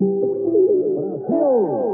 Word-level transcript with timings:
Йоу, 0.00 1.89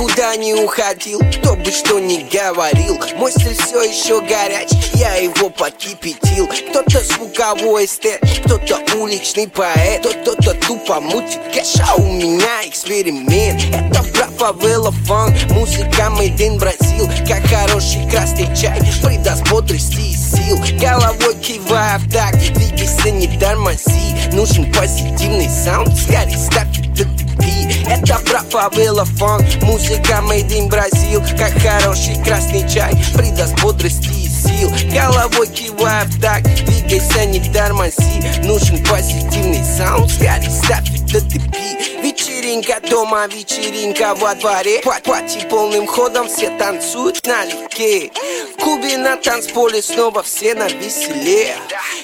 никуда 0.00 0.34
не 0.36 0.54
уходил, 0.54 1.20
кто 1.30 1.56
бы 1.56 1.70
что 1.70 1.98
ни 1.98 2.22
говорил. 2.32 2.98
Мой 3.16 3.30
стиль 3.32 3.54
все 3.54 3.82
еще 3.82 4.20
горяч, 4.20 4.70
я 4.94 5.16
его 5.16 5.50
подкипятил. 5.50 6.46
Кто-то 6.46 7.04
звуковой 7.04 7.84
эстет, 7.84 8.20
кто-то 8.44 8.96
уличный 8.96 9.48
поэт 9.48 10.06
Кто-то 10.06 10.54
тупо 10.54 11.00
мутит 11.00 11.40
кэш, 11.52 11.74
а 11.86 11.96
у 11.96 12.12
меня 12.12 12.66
эксперимент. 12.66 13.62
Это 13.74 14.02
брат 14.14 14.30
фавела 14.38 14.90
фанк, 15.06 15.36
музыка 15.50 16.08
made 16.18 16.36
in 16.38 16.58
Бразил 16.58 17.08
Как 17.28 17.44
хороший 17.46 18.08
красный 18.10 18.48
чай, 18.56 18.80
придаст 19.02 19.48
бодрости 19.50 20.00
и 20.00 20.14
сил. 20.14 20.58
Головой 20.80 21.34
кивая 21.42 21.98
в 21.98 22.10
такт, 22.10 22.38
двигайся, 22.54 23.10
не 23.10 23.38
тормози. 23.38 24.14
Нужен 24.32 24.72
позитивный 24.72 25.48
саунд, 25.48 25.94
скорее 25.98 26.38
ставь 26.38 26.69
это 27.86 28.18
про 28.20 28.40
фавела 28.40 29.04
фанк 29.04 29.44
Музыка 29.62 30.22
made 30.22 30.48
in 30.48 30.68
Бразил 30.68 31.22
Как 31.36 31.52
хороший 31.60 32.22
красный 32.22 32.68
чай. 32.68 32.94
Придаст 33.14 33.60
бодрости 33.60 34.08
и 34.08 34.28
сил. 34.28 34.70
Головой 34.92 35.48
кивая 35.48 36.04
в 36.04 36.20
так 36.20 36.42
Двигайся, 36.42 37.24
не 37.26 37.40
тормози. 37.40 38.22
Нужен 38.44 38.82
позитивный 38.84 39.64
саунд 39.64 40.10
Скорее 40.10 40.50
ставь 40.50 40.99
это 41.14 41.28
ты 41.28 41.40
Вечеринка 42.02 42.80
дома, 42.88 43.26
вечеринка 43.26 44.14
во 44.14 44.34
дворе. 44.34 44.80
Пати 45.04 45.46
полным 45.48 45.86
ходом, 45.86 46.28
все 46.28 46.50
танцуют 46.56 47.26
налегке. 47.26 48.10
В 48.56 48.60
клубе 48.62 48.96
на 48.96 49.16
танцполе 49.16 49.82
снова 49.82 50.22
все 50.22 50.54
на 50.54 50.68
веселе. 50.68 51.56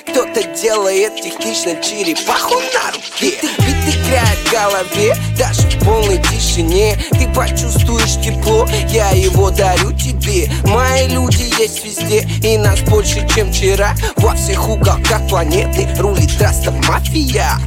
Кто-то 0.08 0.42
делает 0.42 1.16
технично 1.16 1.76
черепаху 1.82 2.54
на 2.54 2.92
руке. 2.92 3.38
Бит 3.58 3.94
играет 3.94 4.38
в 4.38 4.52
голове, 4.52 5.16
даже 5.38 5.62
в 5.62 5.84
полной 5.84 6.18
тишине. 6.18 6.98
Ты 7.12 7.28
почувствуешь 7.34 8.22
тепло, 8.22 8.66
я 8.88 9.10
его 9.10 9.50
дарю 9.50 9.92
тебе. 9.92 10.50
Мои 10.64 11.08
люди 11.08 11.44
есть 11.60 11.84
везде, 11.84 12.28
и 12.42 12.58
нас 12.58 12.80
больше, 12.80 13.26
чем 13.34 13.52
вчера. 13.52 13.94
Во 14.16 14.34
всех 14.34 14.68
уголках 14.68 15.26
планеты 15.28 15.88
рулит 15.98 16.40
раста 16.40 16.70
мафия 16.70 17.58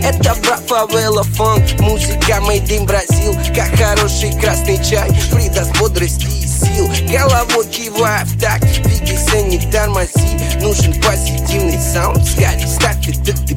Это 0.00 0.34
брат 0.42 0.60
фавела 0.66 1.22
фанк, 1.22 1.62
музыка 1.80 2.38
made 2.46 2.68
in 2.68 2.86
Бразил 2.86 3.34
Как 3.54 3.76
хороший 3.76 4.32
красный 4.40 4.82
чай, 4.82 5.10
придаст 5.32 5.76
бодрости 5.78 6.51
сил 6.64 6.88
Головой 7.08 7.66
кивая 7.66 8.24
в 8.24 8.40
такт, 8.40 8.64
двигайся, 8.82 9.42
не 9.42 9.58
тормози. 9.70 10.12
Нужен 10.60 10.94
позитивный 11.00 11.78
саунд, 11.78 12.26
скорее 12.26 12.66
ставь 12.66 13.08
это 13.08 13.36
ты 13.46 13.56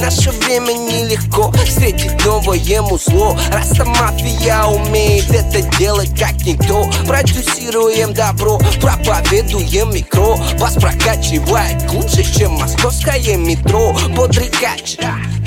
Наше 0.00 0.30
время 0.30 0.72
нелегко, 0.72 1.52
встретить 1.66 2.24
новое 2.24 2.82
музло. 2.82 3.38
Раста 3.52 3.84
мафия 3.84 4.64
умеет 4.64 5.30
это 5.30 5.62
делать 5.76 6.10
как 6.18 6.34
никто. 6.46 6.88
Продюсируем 7.06 8.14
добро, 8.14 8.58
проповедуем 8.80 9.92
микро. 9.92 10.36
Вас 10.58 10.74
прокачивает 10.74 11.90
лучше, 11.92 12.22
чем 12.22 12.52
московское 12.52 13.36
метро. 13.36 13.96
Бодрый 14.10 14.50
кач, 14.50 14.96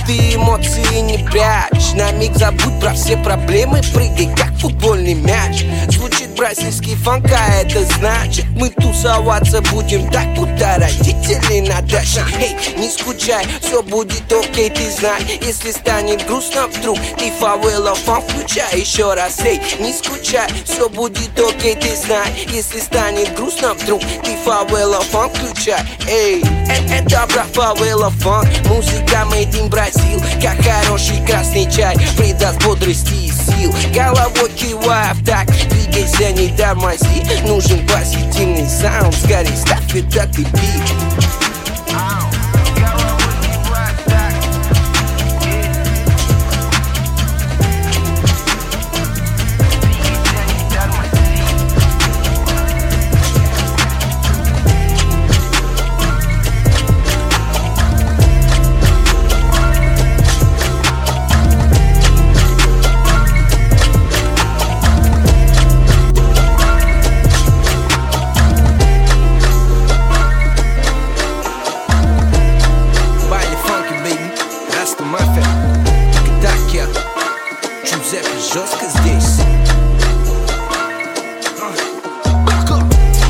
ты 0.05 0.35
эмоции 0.35 0.99
не 0.99 1.17
прячь. 1.29 1.93
На 1.95 2.11
миг 2.11 2.35
забудь 2.35 2.79
про 2.79 2.93
все 2.93 3.17
проблемы 3.17 3.81
Прыгай 3.93 4.29
как 4.35 4.53
футбольный 4.57 5.13
мяч. 5.13 5.65
Звучит 5.89 6.20
бразильский 6.31 6.95
фанк, 6.95 7.25
а 7.31 7.61
это 7.61 7.83
значит 7.95 8.45
Мы 8.55 8.69
тусоваться 8.69 9.61
будем 9.71 10.09
так, 10.09 10.33
будто 10.35 10.75
родители 10.77 11.59
на 11.61 11.81
даче 11.81 12.23
Эй, 12.39 12.55
не 12.77 12.89
скучай, 12.89 13.45
все 13.61 13.81
будет 13.81 14.31
окей, 14.31 14.69
ты 14.69 14.89
знай 14.91 15.21
Если 15.41 15.71
станет 15.71 16.25
грустно 16.27 16.67
вдруг, 16.67 16.97
ты 17.17 17.31
фавела 17.39 17.95
фанк 17.95 18.21
Включай 18.21 18.79
еще 18.79 19.13
раз, 19.13 19.39
эй, 19.45 19.61
не 19.79 19.93
скучай, 19.93 20.49
все 20.65 20.89
будет 20.89 21.39
окей, 21.39 21.75
ты 21.75 21.95
знай 21.95 22.27
Если 22.49 22.79
станет 22.79 23.35
грустно 23.35 23.73
вдруг, 23.73 24.01
ты 24.23 24.35
фавела 24.43 25.01
фанк 25.01 25.29
Включай, 25.29 25.81
эй, 26.09 26.41
э, 26.41 26.99
это 26.99 27.27
про 27.27 27.43
фавела 27.43 28.09
фанк 28.09 28.47
Музыка 28.65 29.25
made 29.31 29.51
in 29.53 29.69
Brazil, 29.69 30.21
как 30.41 30.61
хороший 30.63 31.25
красный 31.25 31.69
чай 31.71 31.95
Придаст 32.17 32.63
бодрости 32.63 33.13
и 33.13 33.31
сил. 33.31 33.73
Головой 33.93 34.49
кивая 34.55 35.13
в 35.13 35.25
так, 35.25 35.47
двигайся, 35.91 36.31
не 36.31 36.49
тормози 36.49 37.23
Нужен 37.45 37.85
позитивный 37.87 38.67
саунд, 38.67 39.13
скорее 39.15 39.55
ставь 39.55 39.95
это 39.95 40.27
ты 40.27 40.41
бит 40.41 40.51
здесь. 78.99 79.39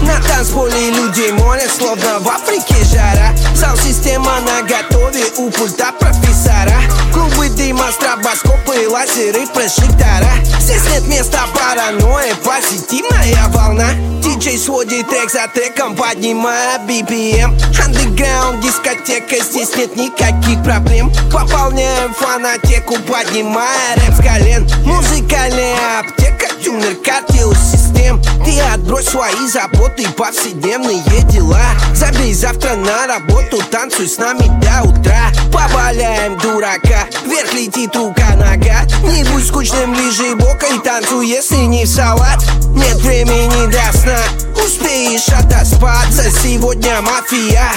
На 0.02 0.20
танцполе 0.28 0.92
людей 0.92 1.32
молят, 1.34 1.72
словно 1.72 2.20
в 2.20 2.28
Африке 2.28 2.76
жара 2.92 3.21
Саунд-система 3.62 4.40
на 4.42 4.64
готове 4.64 5.24
у 5.38 5.52
пульта 5.52 5.92
профессора. 6.00 6.82
Клубы 7.14 7.48
дыма, 7.50 7.92
стробоскопы, 7.92 8.90
лазеры, 8.90 9.46
прожектора 9.54 10.32
Здесь 10.60 10.82
нет 10.92 11.08
места 11.08 11.42
паранойи, 11.54 12.34
позитивная 12.44 13.48
волна. 13.50 13.94
Диджей 14.24 14.58
сводит 14.58 15.08
трек 15.10 15.30
за 15.30 15.48
треком, 15.54 15.96
поднимая 15.96 16.80
BPM 16.80 17.56
Андеграунд, 17.84 18.62
дискотека, 18.62 19.44
здесь 19.44 19.76
нет 19.76 19.96
никаких 19.96 20.64
проблем. 20.64 21.12
Пополняем 21.32 22.16
фанатеку, 22.16 22.96
поднимая 22.96 23.96
рэп 23.96 24.16
с 24.16 24.24
колен. 24.24 24.68
Музыкальная 24.86 26.00
аптека, 26.00 26.48
тюнер, 26.64 26.96
картил 26.96 27.54
систем 28.01 28.22
Ты 28.44 28.59
отбрось 28.59 29.07
свои 29.07 29.47
заботы, 29.47 30.07
повседневные 30.09 31.01
дела. 31.29 31.62
Забей 31.94 32.34
завтра 32.34 32.75
на 32.75 33.07
работу, 33.07 33.62
танцуй 33.72 34.07
с 34.07 34.17
нами 34.17 34.47
до 34.62 34.89
утра. 34.89 35.31
Поваляем 35.51 36.38
дурака, 36.39 37.07
вверх 37.25 37.53
летит 37.53 37.95
рука-нога 37.95 38.84
Не 39.03 39.23
будь 39.25 39.45
скучным, 39.45 39.94
лежи 39.94 40.35
бокой, 40.35 40.79
танцуй, 40.79 41.28
если 41.28 41.57
не 41.57 41.85
в 41.85 41.89
салат. 41.89 42.41
Нет 42.73 42.97
времени 42.97 43.72
до 43.72 43.97
сна, 43.97 44.18
успеешь 44.63 45.28
отоспаться. 45.29 46.29
Сегодня 46.31 47.01
мафия 47.01 47.69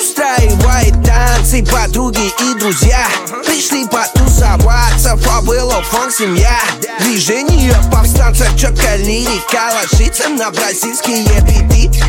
устраивает 0.00 0.94
танцы 1.04 1.64
Подруги 1.64 2.26
и 2.26 2.58
друзья. 2.58 3.06
Пришли 3.46 3.86
потусоваться 3.86 5.16
Фавела, 5.16 5.82
фон, 5.82 6.10
семья 6.10 6.58
Движение 7.00 7.74
повстанцев, 7.90 8.54
четко 8.56 8.96
лирика 8.96 9.67
Ложится 9.70 10.30
на 10.30 10.50
бразильские 10.50 11.24
биты 11.70 12.07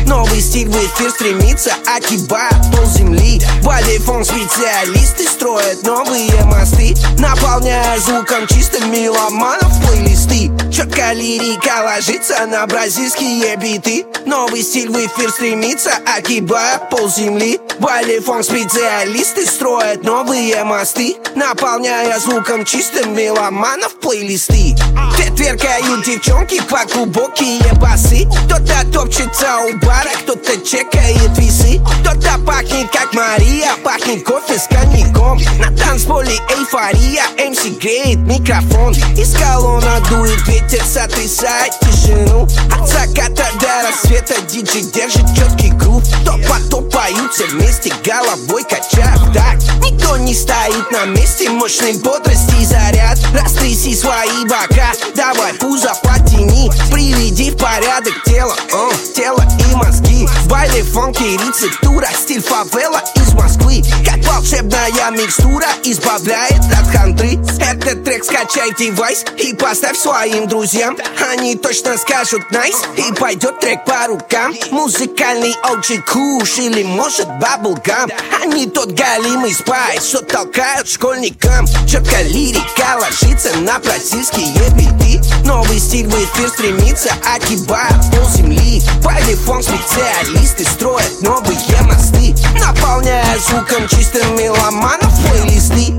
Стиль 0.60 0.68
в 0.68 0.76
эфир 0.76 1.10
стремится 1.10 1.72
Акиба, 1.86 2.50
пол 2.70 2.84
земли 2.84 3.40
Балифон 3.64 4.22
специалисты 4.26 5.26
строят 5.26 5.82
новые 5.84 6.44
мосты. 6.44 6.94
Наполняя 7.18 7.98
звуком 7.98 8.46
чистым 8.46 8.92
меломанов 8.92 9.72
плейлисты. 9.86 10.50
Четко 10.70 11.12
лирика 11.12 11.82
ложится 11.82 12.44
на 12.46 12.66
бразильские 12.66 13.56
биты. 13.56 14.04
Новый 14.26 14.62
стиль 14.62 14.90
в 14.90 14.96
эфир 14.98 15.30
стремится 15.30 15.92
Акиба, 16.14 16.88
пол 16.90 17.08
земли 17.08 17.58
Балифон 17.78 18.44
специалисты 18.44 19.46
строят 19.46 20.02
новые 20.04 20.62
мосты. 20.64 21.16
Наполняя 21.36 22.18
звуком 22.18 22.66
чистым 22.66 23.14
меломанов 23.14 23.94
плейлисты. 23.94 24.76
Те 25.16 25.30
тверкают 25.30 25.80
Идут 25.90 26.04
девчонки 26.04 26.60
по 26.68 26.84
глубокие 26.92 27.72
басы. 27.74 28.26
Кто-то 28.46 28.86
топчется 28.92 29.58
у 29.58 29.76
бара, 29.78 30.10
кто-то 30.22 30.49
чекает 30.58 31.36
весы 31.38 31.80
Кто-то 32.00 32.38
пахнет 32.44 32.90
как 32.90 33.12
Мария, 33.14 33.72
пахнет 33.84 34.24
кофе 34.24 34.58
с 34.58 34.66
коньяком. 34.66 35.38
На 35.58 35.70
танцполе 35.76 36.36
эйфория, 36.48 37.24
МС 37.48 37.64
греет 37.78 38.18
микрофон. 38.18 38.92
Из 39.16 39.34
колонна 39.34 40.00
дует 40.08 40.46
ветер, 40.46 40.82
сотрясает 40.84 41.78
тишину 41.80 42.48
От 42.72 42.88
заката 42.88 43.46
до 43.60 43.88
рассвета 43.88 44.40
диджей 44.42 44.82
держит 44.82 45.26
четкий 45.36 45.70
грув 45.70 46.02
Топа 46.24 46.58
топ 46.70 46.92
поются 46.92 47.44
вместе, 47.46 47.92
головой 48.04 48.64
качают 48.64 49.32
так. 49.32 49.56
Никто 49.82 50.16
не 50.16 50.34
стоит 50.34 50.90
на 50.90 51.06
месте, 51.06 51.48
мощной 51.50 51.94
бодрости 51.94 52.64
заряд. 52.64 53.18
Растряси 53.32 53.94
свои 53.94 54.44
бока, 54.44 54.92
давай 55.14 55.54
пузо 55.54 55.92
потяни. 56.02 56.70
Приведи 56.92 57.50
в 57.50 57.56
порядок 57.56 58.14
тело, 58.24 58.54
о, 58.72 58.92
тело 59.14 59.44
и 59.58 59.74
мозги 59.74 60.28
В 60.50 60.52
байле 60.52 60.82
фонки 60.82 61.22
рецептура, 61.22 62.08
стиль 62.12 62.42
фавела 62.42 63.00
из 63.14 63.32
Москвы 63.34 63.82
Как 64.04 64.16
волшебная 64.24 65.10
микстура 65.12 65.68
избавляет 65.84 66.60
от 66.76 66.88
хандры 66.92 67.38
Этот 67.60 68.02
трек 68.02 68.24
скачайте 68.24 68.90
вайс 68.90 69.24
и 69.38 69.54
поставь 69.54 69.96
своим 69.96 70.48
друзьям 70.48 70.96
Они 71.30 71.54
точно 71.54 71.96
скажут 71.96 72.50
nice 72.50 72.82
и 72.96 73.12
пойдет 73.12 73.60
трек 73.60 73.84
по 73.84 74.08
рукам 74.08 74.52
Музыкальный 74.72 75.54
OG 75.70 76.02
куш 76.02 76.58
или 76.58 76.82
может 76.82 77.28
bubble 77.38 77.86
gum 77.86 78.10
не 78.46 78.66
тот 78.66 78.90
галимый 78.90 79.54
спайс, 79.54 80.04
что 80.04 80.20
толкают 80.22 80.88
школьникам 80.88 81.64
Четко 81.86 82.22
лирика 82.22 82.98
ложится 82.98 83.56
на 83.58 83.78
бразильские 83.78 84.48
биты 84.70 84.99
Новый 85.44 85.78
стиль 85.78 86.06
в 86.06 86.14
эфир 86.14 86.48
стремится, 86.48 87.10
огибая 87.34 87.90
пол 88.12 88.28
земли 88.30 88.82
Полифон 89.02 89.62
специалисты 89.62 90.64
строят 90.64 91.20
новые 91.20 91.58
мосты 91.82 92.34
Наполняя 92.58 93.38
звуком 93.38 93.88
чистым 93.88 94.36
меломанов 94.36 95.12
плейлисты. 95.28 95.94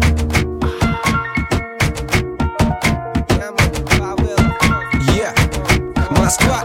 Москва, 6.12 6.61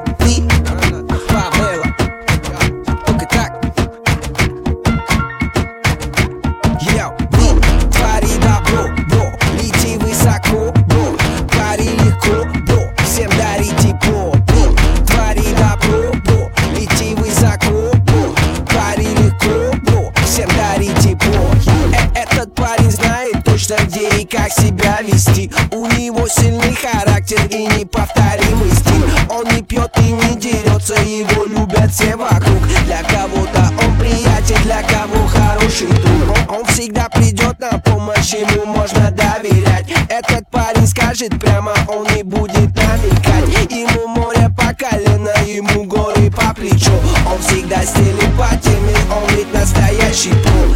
как 24.47 24.53
себя 24.53 24.99
вести. 25.03 25.51
У 25.73 25.87
него 25.87 26.27
сильный 26.29 26.75
характер 26.75 27.41
и 27.51 27.67
неповторимый 27.67 28.71
стиль. 28.71 29.05
Он 29.29 29.45
не 29.55 29.63
пьет 29.63 29.91
и 29.99 30.13
не 30.13 30.37
дерется, 30.37 30.95
его 30.95 31.45
любят 31.47 31.91
все 31.91 32.15
вокруг. 32.17 32.63
Для 32.85 33.03
кого-то 33.03 33.71
он 33.85 33.99
приятель, 33.99 34.63
для 34.63 34.83
кого 34.83 35.27
хороший 35.27 35.89
друг. 35.89 36.53
Он, 36.53 36.65
всегда 36.67 37.09
придет 37.09 37.59
на 37.59 37.79
помощь, 37.79 38.35
ему 38.35 38.67
можно 38.67 39.11
доверять. 39.11 39.87
Этот 40.09 40.49
парень 40.51 40.87
скажет 40.87 41.39
прямо, 41.41 41.75
он 41.89 42.07
не 42.15 42.23
будет 42.23 42.75
намекать. 42.77 43.73
Ему 43.73 44.07
море 44.07 44.49
по 44.57 44.73
колено, 44.75 45.33
ему 45.45 45.85
горы 45.85 46.31
по 46.31 46.55
плечу. 46.55 46.93
Он 47.31 47.41
всегда 47.41 47.83
стелит 47.85 48.33
по 48.39 48.49
теме, 48.57 48.97
он 49.11 49.35
ведь 49.35 49.53
настоящий 49.53 50.31
про 50.31 50.76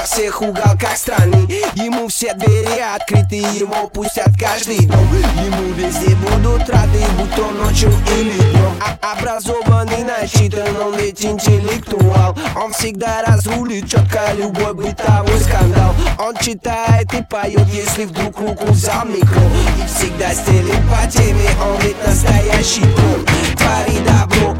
во 0.00 0.06
всех 0.06 0.40
уголках 0.40 0.96
страны. 0.96 1.46
Ему 1.74 2.08
все 2.08 2.32
двери 2.34 2.80
открыты, 2.80 3.36
его 3.36 3.86
пустят 3.88 4.30
каждый 4.38 4.86
дом. 4.86 5.06
Ему 5.44 5.72
везде 5.74 6.14
будут 6.16 6.68
рады, 6.70 7.04
будь 7.18 7.34
то 7.34 7.50
ночью 7.50 7.92
или 8.18 8.32
днем. 8.32 8.72
А- 8.80 9.12
Образованный, 9.12 10.04
начитан, 10.04 10.74
он 10.80 10.96
ведь 10.96 11.24
интеллектуал. 11.24 12.36
Он 12.56 12.72
всегда 12.72 13.22
разрулит 13.26 13.90
четко 13.90 14.32
любой 14.36 14.72
бытовой 14.72 15.38
скандал. 15.40 15.94
Он 16.18 16.34
читает 16.36 17.12
и 17.12 17.22
поет, 17.22 17.66
если 17.72 18.04
вдруг 18.04 18.38
руку 18.40 18.66
взял 18.72 19.04
микро. 19.04 19.42
И 19.78 19.86
всегда 19.86 20.32
стелит 20.32 20.80
по 20.88 21.10
теме, 21.10 21.50
он 21.62 21.78
ведь 21.82 22.06
настоящий 22.06 22.82
про 22.82 23.56
Твори 23.58 23.98
добро, 24.06 24.54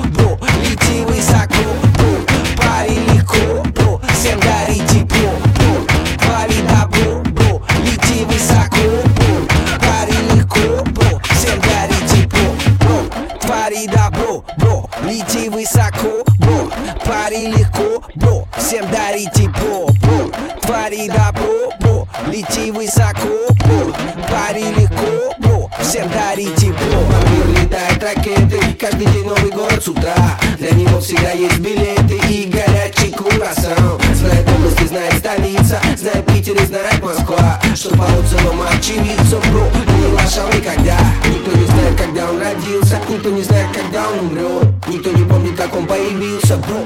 всем 18.71 18.89
дари 18.89 19.27
тепло, 19.35 19.89
бро 20.01 20.31
Твори 20.63 21.09
добро, 21.09 21.73
бро, 21.81 22.07
лети 22.29 22.71
высоко, 22.71 23.53
бро 23.65 23.93
Пари 24.31 24.63
легко, 24.79 25.35
бро, 25.39 25.69
всем 25.81 26.09
дари 26.11 26.47
тепло 26.57 27.03
Мир 27.33 27.65
летает 27.65 28.01
ракеты, 28.01 28.61
каждый 28.79 29.07
день 29.07 29.27
новый 29.27 29.51
город 29.51 29.83
с 29.83 29.89
утра. 29.89 30.15
Для 30.59 30.71
него 30.71 31.01
всегда 31.01 31.33
есть 31.33 31.59
билеты 31.59 32.21
и 32.29 32.45
горячий 32.49 33.11
круассан. 33.11 34.01
Знает 34.15 34.49
область 34.49 34.81
и 34.81 34.87
знает 34.87 35.15
столица, 35.15 35.81
знает 35.97 36.25
Питер 36.27 36.55
и 36.55 36.67
знает 36.67 37.03
Москва. 37.03 37.61
Что 37.75 37.91
по 37.97 38.05
отзывам 38.05 38.63
очевидцев, 38.73 39.45
бро, 39.51 39.67
не 39.97 40.07
лошал 40.13 40.47
никогда 40.49 40.97
Никто 41.27 41.59
не 41.59 41.67
знает, 41.67 41.97
когда 41.97 42.31
он 42.31 42.39
родился, 42.39 43.01
никто 43.09 43.31
не 43.31 43.43
знает, 43.43 43.67
когда 43.75 44.09
он 44.11 44.27
умрет. 44.27 44.69
Никто 44.87 45.11
не 45.11 45.25
помнит, 45.25 45.57
как 45.57 45.75
он 45.75 45.87
появился, 45.87 46.57
бро, 46.57 46.85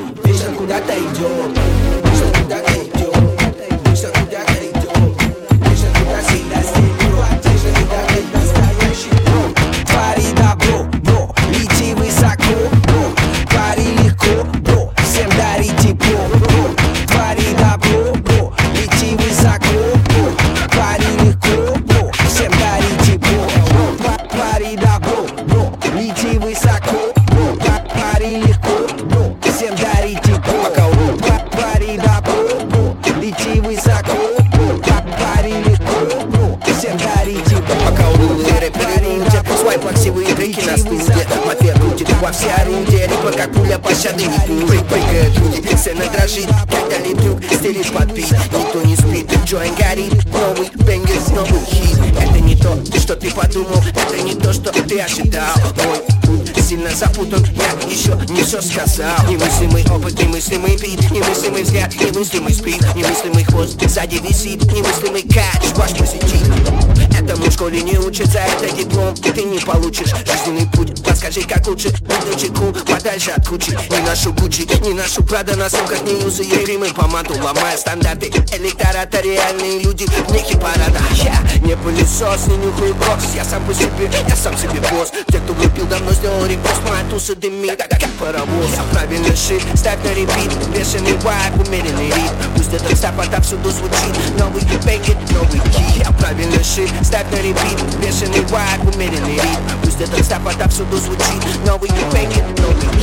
вечно 0.75 0.81
куда-то 0.81 0.99
идет 0.99 2.04
все 58.61 58.87
сказал 58.87 59.27
Немыслимый 59.29 59.85
опыт, 59.91 60.19
немыслимый 60.21 60.77
бит 60.77 61.11
Немыслимый 61.11 61.63
взгляд, 61.63 61.93
немыслимый 61.95 62.53
спид 62.53 62.83
Немыслимый 62.95 63.45
хвост 63.45 63.81
сзади 63.89 64.17
висит 64.17 64.63
Немыслимый 64.65 65.23
кач, 65.23 65.63
ваш 65.77 65.93
посетит 65.93 66.45
это 67.25 67.37
мужской 67.37 67.53
школе 67.53 67.83
не 67.83 67.97
учат 67.99 68.27
за 68.27 68.41
это 68.41 68.71
диплом 68.77 69.15
Ты 69.15 69.45
не 69.45 69.59
получишь. 69.61 70.13
Жизненный 70.27 70.69
путь 70.71 71.03
Подскажи, 71.03 71.43
как 71.43 71.67
лучше 71.67 71.89
быть 71.91 72.41
чеку 72.41 72.75
Подальше 73.05 73.33
от 73.33 73.47
кучи 73.47 73.79
Не 73.91 73.99
нашу 73.99 74.33
Гуччи, 74.33 74.67
не 74.81 74.95
нашу 74.95 75.23
Прада 75.25 75.55
На 75.57 75.69
сумках 75.69 76.03
не 76.05 76.23
юзы 76.23 76.43
и 76.43 76.65
римы 76.65 76.89
помаду 76.89 77.35
Ломая 77.35 77.77
стандарты. 77.77 78.29
Электората 78.29 79.21
реальные 79.21 79.81
люди 79.81 80.07
Не 80.31 80.39
хит-парада 80.39 81.01
Я 81.23 81.45
не 81.65 81.77
пылесос, 81.77 82.47
не 82.47 82.57
нюхаю 82.57 82.95
кокс 82.95 83.35
Я 83.35 83.45
сам 83.45 83.65
по 83.65 83.75
себе, 83.75 84.11
я 84.29 84.37
сам 84.37 84.57
себе 84.57 84.81
босс. 84.91 85.11
Те, 85.29 85.39
кто 85.39 85.55
выпил, 85.55 85.87
давно 85.87 86.13
сделал 86.13 86.45
репост. 86.47 86.81
Моя 86.89 87.03
туса 87.11 87.35
дымит, 87.35 87.77
как, 87.79 88.11
паровоз. 88.21 88.71
Я 88.77 88.83
правильно 88.93 89.35
шит, 89.35 89.63
ставь 89.75 90.03
на 90.05 90.13
репит. 90.13 90.53
Бешеный 90.75 91.17
вайб, 91.19 91.67
умеренный 91.67 92.07
ритм. 92.07 92.35
Пусть 92.55 92.73
этот 92.73 92.97
стап 92.97 93.19
отовсюду 93.19 93.71
звучит. 93.71 94.39
Новый 94.39 94.63
бэнгет, 94.85 95.17
новый 95.31 95.61
кит. 95.73 96.05
Я 96.05 96.11
правильно 96.13 96.63
шит, 96.63 96.91
ставь 97.03 97.31
на 97.31 97.37
репит. 97.37 97.81
Бешеный 98.01 98.45
вайб, 98.47 98.95
умеренный 98.95 99.35
ритм. 99.35 99.65
Пусть 99.83 100.01
этот 100.01 100.25
стап 100.25 100.47
отовсюду 100.47 100.99
звучит. 100.99 101.43
Новый 101.67 101.91
бэнгет, 102.13 102.61
новый 102.61 102.94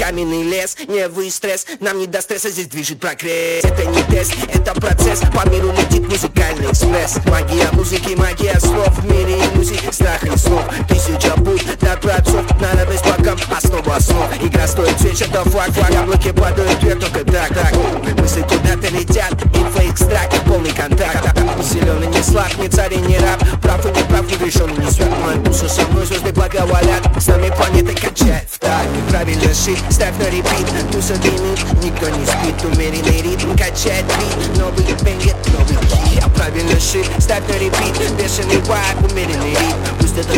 Каменный 0.00 0.42
лес, 0.44 0.76
не 0.88 1.08
вы 1.08 1.30
стресс. 1.30 1.66
Нам 1.80 1.98
не 1.98 2.06
до 2.06 2.20
стресса, 2.20 2.50
здесь 2.50 2.66
движет 2.66 3.00
прогресс. 3.00 3.64
Это 3.64 3.84
не 3.86 4.02
тест, 4.04 4.32
это 4.52 4.74
процесс. 4.74 5.20
По 5.34 5.48
миру 5.48 5.72
летит 5.72 6.08
музыкальный 6.08 6.70
экспресс. 6.70 7.18
Магия 7.26 7.68
музыки, 7.72 8.14
магия 8.14 8.58
слов. 8.60 8.96
В 8.98 9.10
мире 9.10 9.38
иллюзий, 9.38 9.80
страха 9.90 10.26
и 10.26 10.36
снов 10.36 10.64
Тысяча 10.88 11.32
путь 11.32 11.64
до 11.80 11.96
дворцов 12.36 12.60
Надо 12.60 12.86
быть 12.86 13.02
боком, 13.02 13.38
основа 13.56 13.96
основ 13.96 14.42
Игра 14.42 14.66
стоит 14.66 14.98
свеч, 15.00 15.22
это 15.22 15.42
флаг, 15.48 15.70
флаг 15.70 15.90
Яблоки 15.90 16.32
падают 16.32 16.82
вверх, 16.82 17.00
только 17.00 17.30
так, 17.30 17.48
так. 17.48 17.74
Мысли 18.18 18.42
куда-то 18.42 18.88
летят, 18.92 19.32
инфоэкстракт 19.54 20.36
Полный 20.46 20.70
контакт. 20.70 21.36
Зеленый 21.62 22.06
не 22.06 22.22
слаб, 22.22 22.56
не 22.58 22.68
царь 22.68 22.94
и 22.94 22.98
не 22.98 23.18
раб. 23.18 23.42
Прав 23.60 23.84
и 23.84 23.88
не 23.88 24.04
прав, 24.04 24.30
не 24.30 24.36
грешен 24.36 24.70
не 24.78 24.90
свят. 24.90 25.08
Моя 25.22 25.36
душа 25.38 25.68
со 25.68 25.82
мной, 25.88 26.06
звезды 26.06 26.32
благоволят. 26.32 27.02
С 27.18 27.26
нами 27.26 27.50
планеты 27.50 27.94
качает 27.94 28.48
в 28.50 28.58
так 28.58 28.86
Правильно 29.08 29.52
шит, 29.54 29.78
ставь 29.90 30.16
на 30.18 30.30
репит. 30.30 30.66
Туса 30.92 31.14
дымит, 31.16 31.58
никто 31.82 32.08
не 32.08 32.24
спит. 32.24 32.64
Умеренный 32.64 33.22
ритм 33.22 33.50
качает 33.56 34.04
бит. 34.06 34.58
Новый 34.58 34.84
бенгет, 35.02 35.36
новый 35.52 35.76
кит 35.76 36.22
Я 36.22 36.28
правильно 36.28 36.78
шит, 36.78 37.06
ставь 37.18 37.46
на 37.48 37.58
репит. 37.58 37.96
Бешеный 38.16 38.60
вайб, 38.62 39.10
умеренный 39.10 39.50
ритм. 39.50 39.96
Пусть 39.98 40.18
этот 40.18 40.35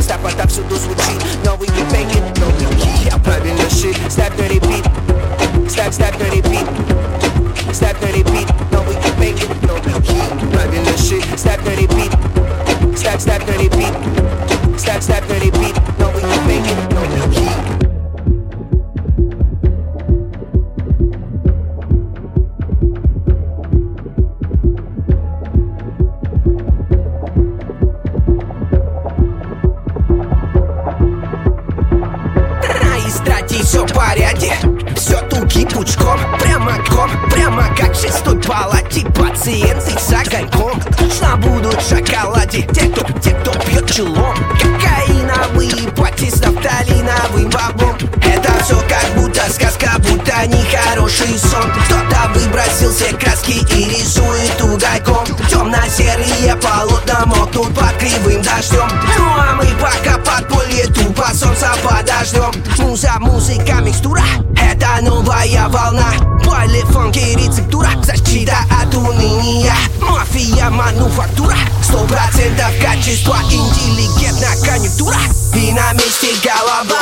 новая 65.49 65.69
волна. 65.69 66.13
Бойле, 66.45 66.85
фанки, 66.87 67.37
рецептура 67.37 67.91
Защита 68.03 68.57
от 68.83 68.95
уныния. 68.95 69.73
Мафия, 70.01 70.71
мануфактура. 70.71 71.57
Сто 71.83 71.99
процентов 72.07 72.73
качества. 72.83 73.37
Интеллигентная 73.51 74.57
конъюнктура. 74.65 75.17
И 75.55 75.73
на 75.73 75.93
месте 75.95 76.29
голова 76.43 77.01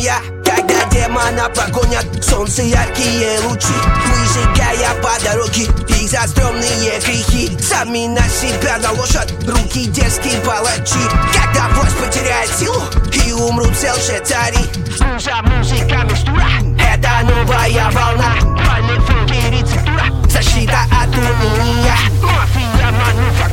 семья 0.00 0.16
когда 0.44 0.84
демона 0.86 1.48
погонят 1.50 2.06
солнце 2.24 2.62
яркие 2.62 3.38
лучи 3.40 3.66
Выжигая 4.06 4.94
по 5.02 5.22
дороге. 5.22 5.64
Их 5.88 6.10
за 6.10 6.26
стрёмные 6.26 6.98
грехи 7.00 7.56
Сами 7.60 8.06
на 8.06 8.22
себя 8.28 8.78
наложат. 8.78 9.32
Руки 9.46 9.86
дерзкие 9.86 10.40
палачи 10.40 10.98
Когда 11.34 11.68
власть 11.74 11.96
потеряет 11.98 12.50
силу 12.58 12.82
и 13.12 13.32
умрут 13.32 13.76
все 13.76 13.92
лжецари. 13.92 14.58
Муза, 15.00 15.42
музыка, 15.42 16.04
микстура 16.04 16.48
Это 16.78 17.10
новая 17.24 17.90
волна. 17.90 18.34
Функи, 19.06 19.34
рецептура. 19.50 20.04
Защита 20.28 20.80
от 20.90 21.08
уныния. 21.08 21.96
Мафия, 22.22 22.90
мануфактура 22.90 23.49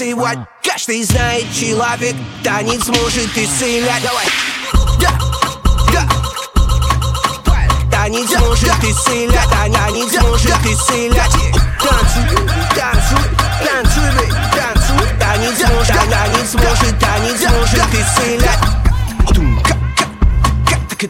танцевать 0.00 0.38
Каждый 0.62 1.02
знает 1.02 1.44
человек, 1.52 2.16
танец 2.42 2.86
может 2.86 3.36
исцелять. 3.36 4.02
Давай, 4.02 4.26
да, 4.98 5.10
да. 5.92 6.08
Танец 7.90 8.30
может 8.38 8.84
исцелять, 8.84 9.48
танец 9.50 10.22
может 10.22 10.66
исцелять. 10.66 11.30
Танцуй, 11.80 12.24
танцуй, 12.74 13.24
танцуй, 13.62 14.28
танцуй. 14.54 15.08
Танец 15.18 15.58
может, 15.68 15.96
танец 16.08 16.54
может, 16.54 16.98
танец 16.98 17.40
может 17.50 17.94
исцелять. 17.94 18.60
Тум-ка, 19.34 19.74
ка, 20.98 21.08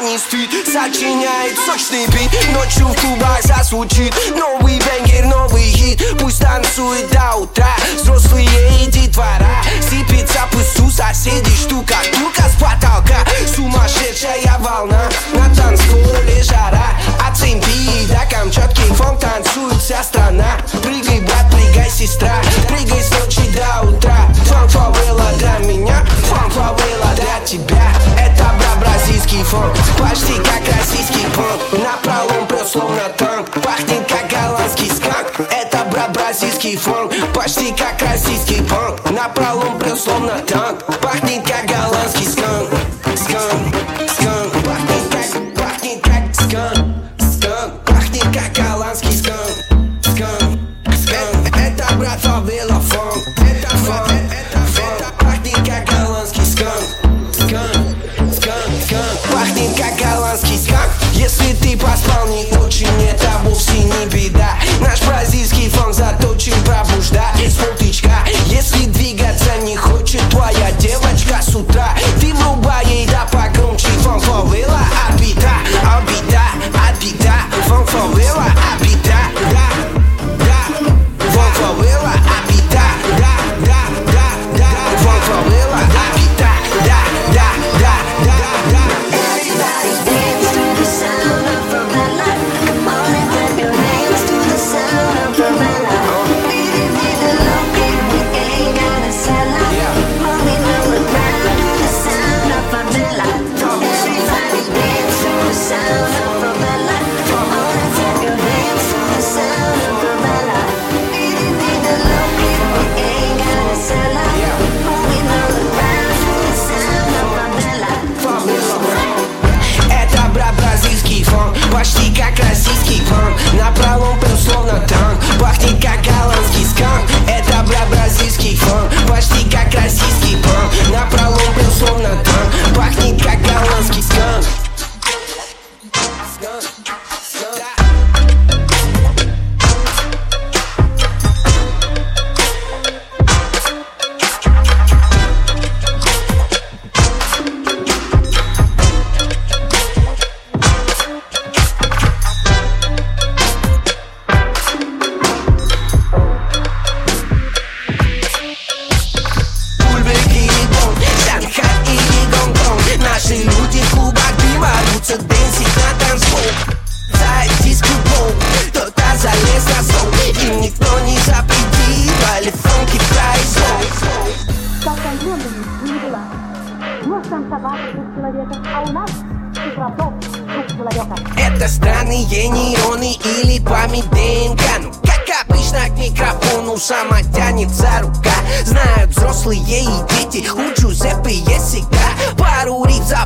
братва 0.00 0.08
не 0.08 0.18
спит, 0.18 0.50
сочиняет 0.66 1.56
сочный 1.66 2.06
бит 2.06 2.30
Ночью 2.52 2.86
в 2.86 2.94
клубах 3.00 3.40
зазвучит 3.42 4.14
новый 4.36 4.78
бенгер, 4.78 5.26
новый 5.26 5.70
хит 5.70 6.02
Пусть 6.18 6.40
танцует 6.40 7.10
до 7.10 7.36
утра, 7.36 7.76
взрослые 7.96 8.48
и 8.82 8.90
детвора 8.90 9.62
Сыпется 9.88 10.40
пысу 10.52 10.90
соседей, 10.90 11.56
штука, 11.56 11.96
штука 12.02 12.48
с 12.48 12.60
потолка. 12.60 13.18
Сумасшедшая 13.54 14.58
волна, 14.58 15.08
на 15.32 15.54
танцполе 15.54 16.42
жара 16.42 16.88
От 17.26 17.36
Цимби 17.36 18.06
до 18.08 18.20
Камчатки 18.34 18.82
фон 18.94 19.18
танцует 19.18 19.80
вся 19.80 20.02
страна. 20.02 20.56
Прыгай, 20.82 21.20
брат, 21.20 21.50
прыгай, 21.50 21.90
сестра, 21.90 22.36
прыгай 22.68 23.02
с 23.02 23.10
ночи 23.18 23.42
до 23.52 23.88
утра. 23.88 24.28
Фан 24.46 24.68
фавела 24.68 25.30
для 25.38 25.58
меня, 25.66 26.04
фан 26.28 26.50
фавела 26.50 27.14
для 27.14 27.44
тебя 27.44 27.92
Это 28.18 28.44
брат 28.58 28.69
бразильский 28.80 29.42
фон, 29.44 29.70
почти 29.98 30.34
как 30.36 30.62
российский 30.76 31.26
панк 31.36 31.82
На 31.82 31.96
пролом 32.02 32.46
прет 32.46 32.66
словно 32.66 33.08
танк, 33.16 33.50
пахнет 33.62 34.06
как 34.08 34.28
голландский 34.28 34.90
сканк 34.90 35.48
Это 35.50 35.84
брат 35.90 36.12
бразильский 36.12 36.76
фон, 36.76 37.10
почти 37.34 37.72
как 37.72 38.00
российский 38.02 38.62
панк 38.62 39.10
На 39.10 39.28
пролом 39.28 39.78
прет 39.78 39.98
словно 39.98 40.38
танк, 40.40 40.84
пахнет 41.00 41.46
как 41.46 41.66
голландский 41.66 42.26
сканк 42.26 42.68
Сканк, 43.16 44.09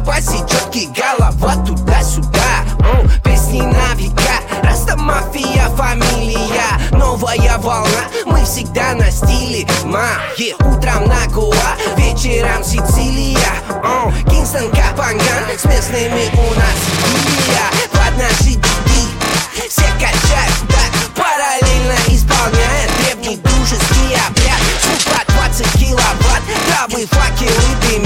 запасе, 0.04 0.38
четкий 0.48 0.88
голова 0.88 1.54
туда-сюда. 1.64 2.64
Песни 3.24 3.60
на 3.60 3.94
века, 3.94 4.40
Раста 4.62 4.96
мафия 4.96 5.68
фамилия. 5.76 6.78
Новая 6.92 7.58
волна, 7.58 8.04
мы 8.26 8.44
всегда 8.44 8.94
на 8.94 9.10
стиле. 9.10 9.66
Мае, 9.84 10.54
утром 10.60 11.08
на 11.08 11.26
Гоа, 11.32 11.76
вечером 11.96 12.62
Сицилия. 12.62 13.38
О, 13.82 14.12
Кингстон, 14.30 14.70
Ко 14.70 14.87
Панган, 14.87 15.44
с 15.58 15.64
местными 15.64 16.30
у 16.34 16.54
нас 16.54 16.78
идиллия 17.08 17.68
Под 17.92 18.16
наши 18.18 18.56
биты 18.56 19.68
все 19.68 19.86
качают 19.94 20.58
так 20.68 21.14
Параллельно 21.14 21.96
исполняя 22.08 22.88
древний 22.98 23.36
дружеский 23.36 24.16
обряд. 24.26 24.60
По 25.06 25.32
20 25.32 25.72
киловатт, 25.78 26.42
травы, 26.66 27.06
факелы 27.06 27.76
дымят 27.82 28.03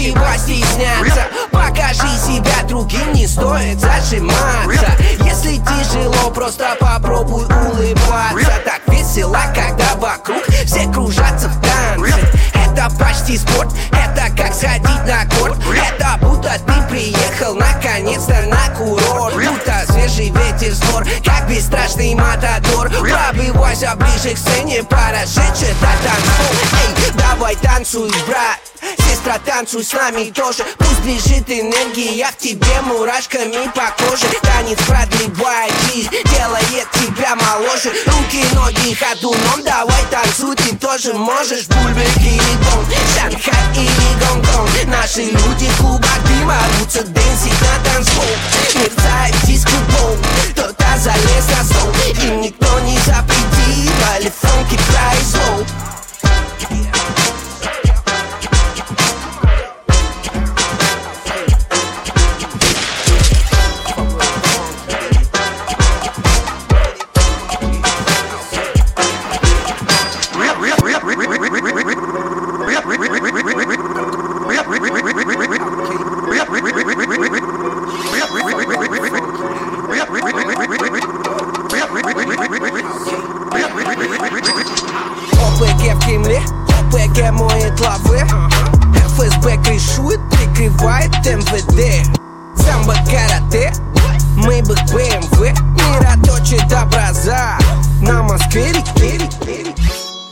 нечего 0.00 0.38
стесняться 0.38 1.26
Покажи 1.50 2.08
себя 2.18 2.62
другим, 2.68 3.12
не 3.12 3.26
стоит 3.26 3.78
зажиматься. 3.80 4.92
Если 5.24 5.56
тяжело, 5.58 6.30
просто 6.30 6.76
попробуй 6.78 7.44
улыбаться. 7.44 8.60
Так 8.64 8.80
весело, 8.88 9.38
когда 9.54 9.94
вокруг 9.96 10.42
все 10.64 10.90
кружатся 10.90 11.48
в 11.48 11.60
танце. 11.60 12.14
Это 12.54 12.88
почти 12.98 13.36
спорт, 13.36 13.70
это 13.92 14.30
как 14.36 14.54
сходить 14.54 15.04
на 15.06 15.26
корт 15.36 15.58
Это 15.74 16.18
будто 16.20 16.52
ты 16.66 16.72
приехал 16.88 17.54
наконец-то 17.54 18.42
на 18.46 18.74
курорт. 18.76 19.34
Будто 19.34 19.92
свежий 19.92 20.30
ветер 20.30 20.72
с 20.72 20.80
гор, 20.90 21.04
как 21.24 21.48
бесстрашный 21.48 22.14
матадор. 22.14 22.88
Пробивайся 22.88 23.94
ближе 23.96 24.34
к 24.34 24.38
сцене, 24.38 24.82
пора 24.84 25.26
жечь 25.26 25.68
это 25.68 25.90
танцпол. 26.02 26.56
Эй, 26.72 27.12
давай 27.18 27.56
танцуй, 27.56 28.10
брат 28.26 28.69
Сестра, 28.98 29.38
танцуй 29.44 29.84
с 29.84 29.92
нами 29.92 30.30
тоже. 30.30 30.64
Пусть 30.78 31.00
бежит 31.00 31.48
энергия 31.48 32.26
в 32.26 32.36
тебе 32.36 32.80
мурашками 32.82 33.70
по 33.74 33.92
коже. 33.98 34.26
Танец 34.42 34.78
продлевает 34.86 35.72
жизнь, 35.86 36.10
делает 36.10 36.88
тебя 36.92 37.36
моложе. 37.36 37.92
Руки, 38.06 38.44
ноги 38.54 38.94
ходуном, 38.94 39.62
давай 39.64 40.02
танцуй, 40.10 40.56
ты 40.56 40.76
тоже 40.76 41.14
можешь. 41.14 41.66
Бульбек 41.68 42.16
или 42.18 42.40
Дон, 42.64 42.84
Шанхай 43.14 43.76
или 43.76 44.18
Гонконг. 44.20 44.70
Наши 44.86 45.22
люди 45.22 45.68
в 45.68 45.76
клубах 45.80 46.18
дыма 46.26 46.58
рвутся 46.76 47.02
дэнсить 47.04 47.60
на 47.60 47.90
танцпол. 47.90 48.24
Мерцает 48.74 49.34
диско-бол, 49.46 50.16
кто-то 50.52 50.98
залез 50.98 51.46
на 51.56 51.64
стол. 51.64 51.92
Им 52.24 52.40
никто 52.40 52.80
не 52.80 52.98
запретит, 52.98 53.90
вали 54.00 54.32
фонки 54.40 54.78
произвол 54.88 55.66
прикрывает 91.20 91.26
МВД 91.26 92.18
Самбо 92.56 92.94
карате, 93.04 93.72
Мэйбах 94.36 94.78
БМВ. 94.92 95.40
Мироточит 95.40 96.72
образа. 96.72 97.58
На 98.02 98.22
Москве 98.22 98.68
реке, 98.68 99.20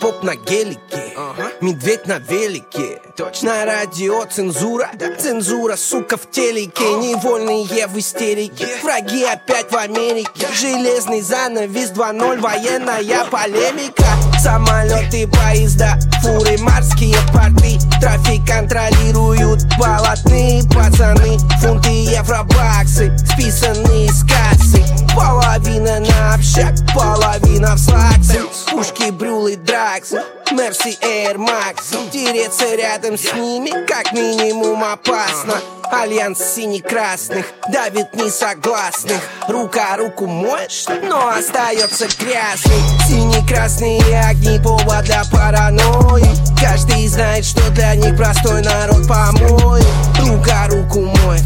Поп 0.00 0.22
на 0.22 0.36
гелике, 0.36 1.16
медведь 1.60 2.06
на 2.06 2.18
велике. 2.18 3.00
На 3.42 3.64
радио 3.64 4.24
цензура, 4.24 4.90
цензура, 5.18 5.76
сука, 5.76 6.16
в 6.16 6.30
телеке. 6.30 6.84
Невольные 6.84 7.86
в 7.88 7.98
истерике, 7.98 8.66
враги 8.82 9.24
опять 9.24 9.70
в 9.70 9.76
Америке. 9.76 10.46
Железный 10.54 11.20
занавес 11.20 11.90
2.0, 11.90 12.40
военная 12.40 13.24
полемика 13.30 14.06
Самолеты, 14.48 15.26
поезда, 15.26 15.98
фуры, 16.22 16.56
морские 16.56 17.18
порты. 17.34 17.78
Трафик 18.00 18.46
контролируют 18.46 19.66
болотные 19.78 20.62
пацаны 20.64 21.36
Фунты, 21.60 21.90
евро, 21.90 22.44
баксы, 22.44 23.14
списанные 23.18 24.10
с 24.10 24.24
кассы 24.24 24.87
Половина 25.18 25.98
на 25.98 26.34
общак, 26.34 26.74
половина 26.94 27.74
в 27.74 27.78
слаксе 27.78 28.40
Пушки, 28.70 29.10
брюлы, 29.10 29.56
драксы, 29.56 30.22
Мерси, 30.52 30.96
Air 31.02 31.34
Max. 31.34 32.10
Тереться 32.12 32.76
рядом 32.76 33.18
с 33.18 33.34
ними 33.34 33.70
как 33.86 34.12
минимум 34.12 34.84
опасно. 34.84 35.54
Альянс 35.90 36.38
сине-красных 36.38 37.46
давит 37.72 38.14
несогласных. 38.14 39.20
Рука 39.48 39.96
руку 39.96 40.26
моешь, 40.26 40.84
но 41.02 41.28
остается 41.28 42.06
грязный. 42.20 42.80
Сине-красные 43.08 44.20
огни 44.20 44.60
повод 44.60 45.04
для 45.04 45.24
паранойи. 45.32 46.30
Каждый 46.60 47.08
знает, 47.08 47.44
что 47.44 47.68
для 47.70 47.96
них 47.96 48.16
простой 48.16 48.62
народ 48.62 49.08
помой. 49.08 49.82
Рука 50.20 50.68
руку 50.68 51.00
мой, 51.00 51.38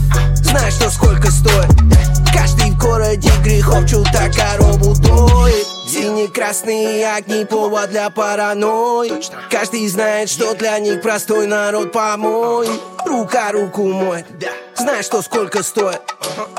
знаешь, 0.43 0.75
что 0.75 0.91
сколько 0.91 1.31
стоит. 1.31 1.71
Каждый 2.35 2.72
городе 3.13 3.31
грехов 3.43 3.89
чудо 3.89 4.31
корову 4.35 4.95
доит 4.95 5.67
Сине-красные 5.87 7.15
огни 7.15 7.45
повод 7.45 7.91
для 7.91 8.09
паранойи. 8.09 9.13
Каждый 9.51 9.87
знает, 9.89 10.31
что 10.31 10.55
для 10.55 10.79
них 10.79 11.03
простой 11.03 11.47
народ 11.47 11.93
помой. 11.93 12.67
Рука 13.05 13.53
руку 13.53 13.87
моет 13.87 14.27
Знаешь, 14.77 15.05
что 15.05 15.21
сколько 15.21 15.63
стоит? 15.63 16.01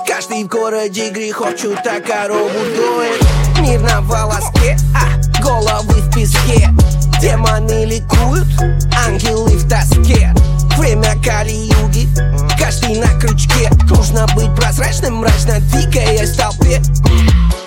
Каждый 0.06 0.44
в 0.44 0.48
городе 0.48 1.10
грехов 1.10 1.60
чудо 1.60 2.00
корову 2.06 2.60
доит. 2.76 3.24
Мир 3.60 3.82
на 3.82 4.02
волоске, 4.02 4.78
а 4.94 5.42
головы 5.42 5.96
в 5.96 6.14
песке. 6.14 6.70
Демоны 7.20 7.86
ликуют, 7.86 8.48
ангелы 9.08 9.58
в 9.58 9.68
тоске 9.68 10.34
Время 10.78 11.16
кали-юги, 11.24 12.08
каждый 12.58 12.98
на 12.98 13.08
крючке. 13.20 13.70
Нужно 13.90 14.28
быть 14.36 14.54
прозрачным, 14.56 15.18
мрачно 15.18 15.60
двигаясь 15.60 16.32
в 16.32 16.38
толпе 16.38 16.82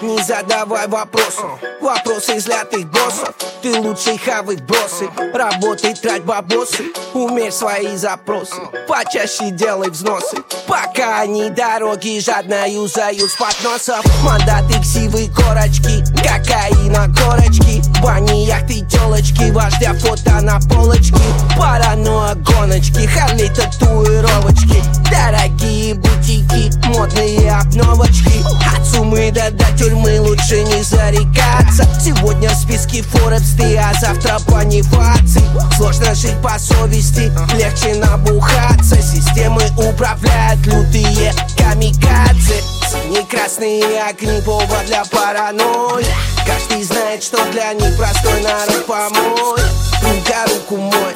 Не 0.03 0.23
задавай 0.23 0.87
вопросы, 0.89 1.43
вопросы 1.81 2.37
излятых 2.37 2.87
боссов. 2.91 3.35
Ты 3.63 3.81
лучший 3.81 4.19
хавай 4.19 4.57
бросы, 4.57 5.09
работай, 5.33 5.95
трать 5.95 6.25
бабосы. 6.25 6.85
Умерь 7.15 7.53
свои 7.53 7.97
запросы, 7.97 8.61
почаще 8.89 9.51
делай 9.51 9.91
взносы. 9.91 10.39
Пока 10.67 11.21
они 11.21 11.51
дороги 11.51 12.21
жадно 12.21 12.69
юзают 12.69 13.31
с 13.31 13.35
подносов. 13.37 14.05
Мандаты, 14.23 14.81
ксивы, 14.81 15.29
корочки, 15.35 16.05
кокаина, 16.23 17.09
корочки 17.15 17.86
Бани, 18.03 18.47
яхты, 18.47 18.85
телочки, 18.87 19.51
вождя 19.51 19.95
фото 19.95 20.41
на 20.43 20.61
полочке. 20.61 21.17
Паранойя, 21.57 22.35
гоночки, 22.35 23.07
Харли, 23.07 23.49
татуировочки. 23.49 24.83
Дорогие 25.11 25.95
бутики, 25.95 26.71
модные 26.89 27.53
обновочки. 27.53 28.45
От 28.75 28.87
сумы 28.87 29.31
до, 29.31 29.51
до 29.51 29.65
тюрьмы 29.79 30.21
лучше 30.21 30.63
не 30.65 30.83
зарекаться. 30.83 31.89
Сегодня 32.01 32.51
в 32.51 32.55
списке 32.55 33.01
Forbes 33.01 33.57
ты, 33.57 33.77
а 33.77 33.93
завтра 34.01 34.39
бонифаций. 34.49 35.43
Сложно 35.77 36.15
жить 36.15 36.41
по 36.43 36.59
совести, 36.59 37.33
легче 37.57 37.95
набухаться. 37.95 38.97
Системы 39.01 39.63
управляют 39.79 40.65
лютые 40.67 41.33
камикадзе 41.57 42.76
Синие-красные 43.03 44.03
огни, 44.03 44.41
повод 44.43 44.87
для 44.87 45.05
паранойи. 45.05 46.07
Каждый 46.47 46.83
знает, 46.83 47.23
что 47.23 47.45
для 47.53 47.73
них 47.75 47.97
простой 47.97 48.41
народ 48.41 48.87
помой. 48.87 49.61
Рука 50.03 50.47
руку 50.47 50.77
мой, 50.77 51.15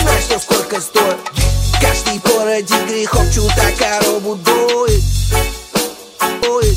знаешь, 0.00 0.24
что 0.24 0.38
сколько 0.38 0.80
стоит. 0.80 1.16
Каждый 1.80 2.18
в 2.18 2.22
городе 2.22 2.74
грехов 2.88 3.24
чудо 3.32 3.52
корову 3.78 4.36
доит. 4.36 5.02
Ой, 6.48 6.76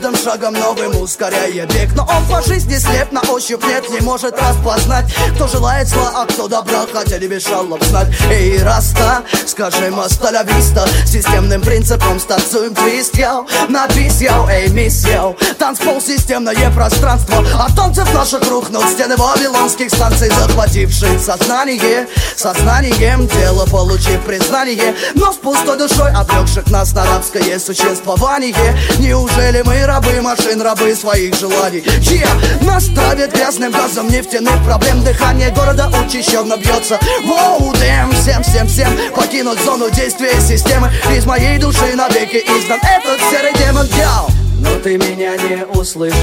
тем 0.00 0.19
шагом 0.22 0.54
новым 0.54 1.00
ускоряя 1.00 1.66
бег 1.66 1.90
Но 1.94 2.02
он 2.02 2.24
по 2.26 2.42
жизни 2.46 2.76
слеп, 2.76 3.10
на 3.12 3.20
ощупь 3.22 3.64
нет 3.64 3.88
Не 3.90 4.00
может 4.00 4.34
распознать, 4.40 5.06
кто 5.34 5.46
желает 5.46 5.88
зла 5.88 6.12
А 6.14 6.26
кто 6.26 6.48
добра, 6.48 6.84
хотели 6.92 7.26
без 7.26 7.46
жалоб 7.46 7.82
знать. 7.84 8.08
Эй, 8.30 8.62
Раста, 8.62 9.22
скажи 9.46 9.90
hasta 9.90 10.30
la 10.30 10.46
vista 10.46 10.86
Системным 11.06 11.62
принципом 11.62 12.20
станцуем 12.20 12.74
твист, 12.74 13.16
yo 13.16 13.46
На 13.68 13.86
бис, 13.88 14.20
yo, 14.20 14.46
эй, 14.48 14.68
мисс, 14.68 15.06
yo 15.06 15.36
Танцпол, 15.58 16.00
системное 16.00 16.70
пространство. 16.70 17.44
От 17.58 17.74
танцев 17.74 18.12
наших 18.14 18.48
рухнут 18.48 18.84
стены 18.90 19.16
вавилонских 19.16 19.90
станций 19.90 20.30
Захвативших 20.30 21.20
сознание. 21.20 22.06
Сознанием 22.36 23.28
тело 23.28 23.66
получив 23.66 24.20
признание 24.26 24.94
Но 25.14 25.32
с 25.32 25.36
пустой 25.36 25.78
душой 25.78 26.10
обрекших 26.12 26.70
нас 26.70 26.92
на 26.92 27.04
рабское 27.06 27.58
существование. 27.58 28.78
Неужели 28.98 29.62
мы 29.62 29.84
рабы 29.86 30.09
машин, 30.20 30.60
рабы 30.62 30.94
своих 30.94 31.34
желаний? 31.34 31.80
Yeah! 32.00 32.64
Нас 32.64 32.86
травят 32.86 33.32
грязным 33.32 33.72
газом 33.72 34.08
нефтяных 34.08 34.64
проблем 34.64 35.02
Дыхание 35.04 35.50
города 35.50 35.88
учащенно 35.88 36.56
бьется 36.56 36.98
Воу, 37.24 37.72
дэм, 37.74 38.12
всем, 38.12 38.42
всем, 38.42 38.66
всем 38.66 38.88
Покинуть 39.14 39.60
зону 39.64 39.90
действия 39.90 40.40
системы 40.40 40.90
Из 41.14 41.24
моей 41.26 41.58
души 41.58 41.94
навеки 41.94 42.38
изгнан 42.38 42.80
этот 42.80 43.20
серый 43.30 43.52
демон 43.54 43.86
Яу! 43.96 44.39
Но 44.60 44.78
ты 44.82 44.98
меня 44.98 45.36
не 45.36 45.64
услышишь. 45.64 46.16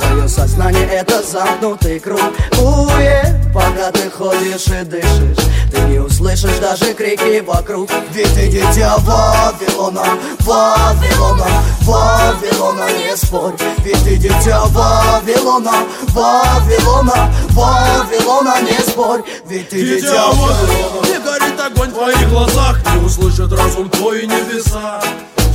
Твое 0.00 0.28
сознание 0.28 0.86
это 0.86 1.22
замкнутый 1.22 2.00
круг. 2.00 2.20
Уе, 2.58 3.40
пока 3.54 3.92
ты 3.92 4.10
ходишь 4.10 4.66
и 4.66 4.84
дышишь. 4.84 5.44
Ты 5.70 5.80
не 5.82 5.98
услышишь 6.00 6.58
даже 6.60 6.92
крики 6.94 7.40
вокруг. 7.40 7.88
Ведь 8.12 8.34
ты 8.34 8.48
дитя 8.48 8.96
Вавилона, 8.98 10.04
Вавилона, 10.40 11.46
Вавилона 11.82 12.86
Не 12.90 13.16
спорь, 13.16 13.54
ведь 13.84 14.02
ты 14.02 14.16
дитя 14.16 14.64
Вавилона, 14.66 15.74
Вавилона, 16.08 17.32
Вавилона 17.50 18.60
Не 18.62 18.78
спорь, 18.90 19.22
ведь 19.46 19.68
ты 19.68 19.80
дитя 19.80 20.08
Дитя 20.08 20.26
Вавилона. 20.32 21.06
Не 21.06 21.18
горит 21.18 21.60
огонь 21.60 21.90
в 21.90 21.94
твоих 21.94 22.28
глазах 22.28 22.78
Не 22.94 23.06
услышит 23.06 23.52
разум 23.52 23.88
твой 23.88 24.26
небеса 24.26 25.00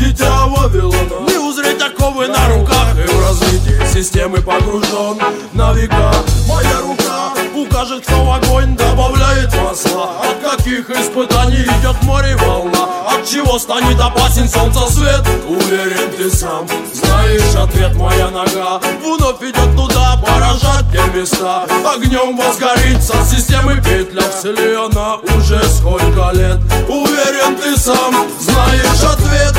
Дитя 0.04 0.48
Вавилона. 0.48 1.30
Не 1.30 1.38
узреть 1.38 1.82
оковы 1.82 2.28
на 2.28 2.50
руках 2.50 2.88
И 2.98 3.08
в 3.08 3.22
развитие 3.22 3.88
системы 3.88 4.42
погружен. 4.42 5.18
На 5.54 5.72
века 5.74 6.12
Моя 6.48 6.82
рука 6.82 7.32
укажет, 7.56 8.06
кто 8.06 8.26
в 8.26 8.32
огонь 8.34 8.76
добавляет 8.76 9.56
масла. 9.56 10.10
От 10.22 10.58
каких 10.58 10.90
испытаний 10.90 11.64
идет 11.64 12.04
море 12.04 12.36
волна? 12.36 12.90
От 13.08 13.26
чего 13.26 13.58
станет 13.58 14.00
опасен 14.00 14.50
солнца 14.50 14.92
свет? 14.92 15.24
Уверен 15.48 16.12
ты 16.18 16.30
сам 16.30 16.68
знаешь 16.94 17.56
ответ 17.56 17.96
Моя 17.96 18.30
нога. 18.30 18.82
Вновь 19.02 19.42
идет 19.42 19.76
туда 19.78 20.18
Поражать 20.26 20.86
те 20.92 21.02
места 21.18 21.66
Огнем 21.86 22.36
возгорится 22.36 23.16
системы 23.26 23.76
петля. 23.78 24.24
Вселена 24.30 25.18
уже 25.38 25.64
сколько 25.64 26.32
лет? 26.34 26.60
Уверен 26.90 27.56
ты 27.56 27.78
сам 27.78 28.14
знаешь 28.40 29.04
ответ 29.04 29.56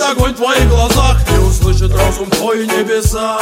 горит 0.00 0.02
огонь 0.02 0.32
в 0.32 0.36
твоих 0.36 0.68
глазах 0.68 1.16
Не 1.30 1.38
услышит 1.38 1.94
разум 1.94 2.28
твой 2.30 2.66
небеса 2.66 3.38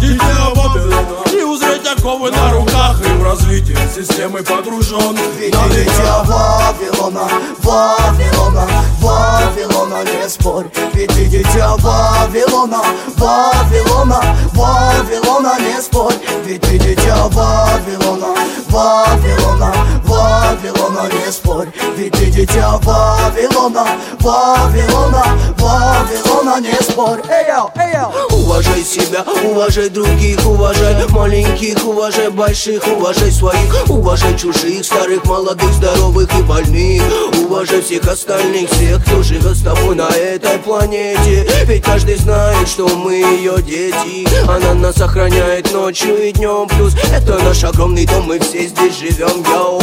Дитя 0.00 0.50
Вавилона 0.54 1.02
Не 1.32 1.44
узреть 1.44 1.86
оковы 1.86 2.30
на 2.30 2.52
руках 2.52 3.00
И 3.04 3.12
в 3.12 3.22
развитие 3.22 3.78
системы 3.94 4.42
погружен. 4.42 5.16
Ведь 5.38 5.54
на 5.54 5.68
дитя 5.68 6.22
Вавилона, 6.24 7.28
Вавилона, 7.62 8.68
Вавилона 9.00 10.04
не 10.04 10.28
спорь. 10.28 10.66
Ведь 10.94 11.10
ты 11.10 11.24
дитя 11.26 11.76
Вавилона, 11.78 12.82
Вавилона, 13.16 14.36
Вавилона, 14.54 15.58
не 15.60 15.80
спорь. 15.82 16.14
Ведь 16.44 16.60
ты 16.62 16.78
дитя 16.78 17.28
Вавилона, 17.28 18.34
Вавилона, 18.68 19.72
Вавилона, 20.04 20.37
не 20.62 21.32
спорь 21.32 21.68
Ведь 21.96 22.12
ты 22.12 22.26
дитя 22.26 22.78
Вавилона, 22.82 23.86
Вавилона, 24.20 25.24
Вавилона, 25.58 26.60
не 26.60 26.74
спорь 26.82 27.20
Эй, 27.28 27.48
йоу, 27.48 27.70
эй, 27.76 27.94
йоу. 27.94 28.42
Уважай 28.42 28.82
себя, 28.82 29.24
уважай 29.44 29.88
других, 29.88 30.44
уважай 30.46 30.96
маленьких, 31.10 31.84
уважай 31.84 32.30
больших, 32.30 32.82
уважай 32.86 33.30
своих, 33.30 33.88
уважай 33.88 34.36
чужих, 34.36 34.84
старых, 34.84 35.24
молодых, 35.24 35.72
здоровых 35.74 36.28
и 36.38 36.42
больных, 36.42 37.02
уважай 37.44 37.80
всех 37.82 38.08
остальных, 38.08 38.70
всех, 38.70 39.04
кто 39.04 39.22
живет 39.22 39.56
с 39.56 39.62
тобой 39.62 39.94
на 39.94 40.08
этой 40.08 40.58
планете. 40.58 41.46
Ведь 41.64 41.84
каждый 41.84 42.16
знает, 42.16 42.68
что 42.68 42.88
мы 42.88 43.16
ее 43.16 43.60
дети, 43.62 44.26
она 44.48 44.74
нас 44.74 45.00
охраняет 45.00 45.72
ночью 45.72 46.16
и 46.28 46.32
днем, 46.32 46.68
плюс 46.68 46.94
это 47.12 47.38
наш 47.44 47.64
огромный 47.64 48.06
дом, 48.06 48.26
мы 48.26 48.38
все 48.38 48.66
здесь 48.66 48.98
живем, 48.98 49.44
йоу. 49.50 49.82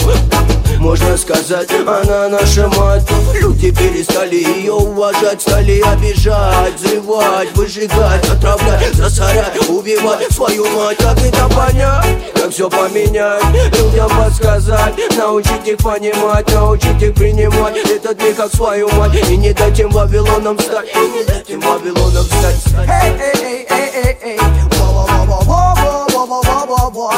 Можно 0.79 1.17
сказать, 1.17 1.69
она 1.71 2.29
наша 2.29 2.67
мать. 2.67 3.03
Люди 3.41 3.71
перестали 3.71 4.35
ее 4.35 4.73
уважать 4.73 5.41
Стали 5.41 5.81
обижать, 5.81 6.75
взрывать, 6.75 7.55
выжигать 7.55 8.27
Отравлять, 8.29 8.93
засорять, 8.93 9.69
убивать 9.69 10.31
свою 10.31 10.65
мать. 10.71 10.97
Как 10.97 11.17
это 11.19 11.47
понять, 11.49 12.33
как 12.33 12.51
все 12.51 12.69
поменять? 12.69 13.43
Людям 13.77 14.09
подсказать, 14.09 14.93
научить 15.17 15.67
их 15.67 15.77
понимать 15.77 16.51
Научить 16.53 17.01
их 17.01 17.15
принимать. 17.15 17.77
Этот 17.77 18.21
мир 18.21 18.33
как 18.35 18.53
свою 18.53 18.89
мать. 18.93 19.11
И 19.29 19.37
не 19.37 19.53
дать 19.53 19.79
им 19.79 19.89
Вавилоном 19.89 20.59
стать 20.59 20.87
И 20.95 21.17
не 21.17 21.23
дать 21.23 21.49
им 21.49 21.61
Вавилоном 21.61 22.23
стать, 22.25 22.57
стать. 22.57 22.89
Эй, 22.89 23.11
эй, 23.11 23.67
эй, 23.69 23.89
эй, 24.03 24.17
эй, 24.23 24.39
эй. 24.39 24.39
Во, 26.95 27.11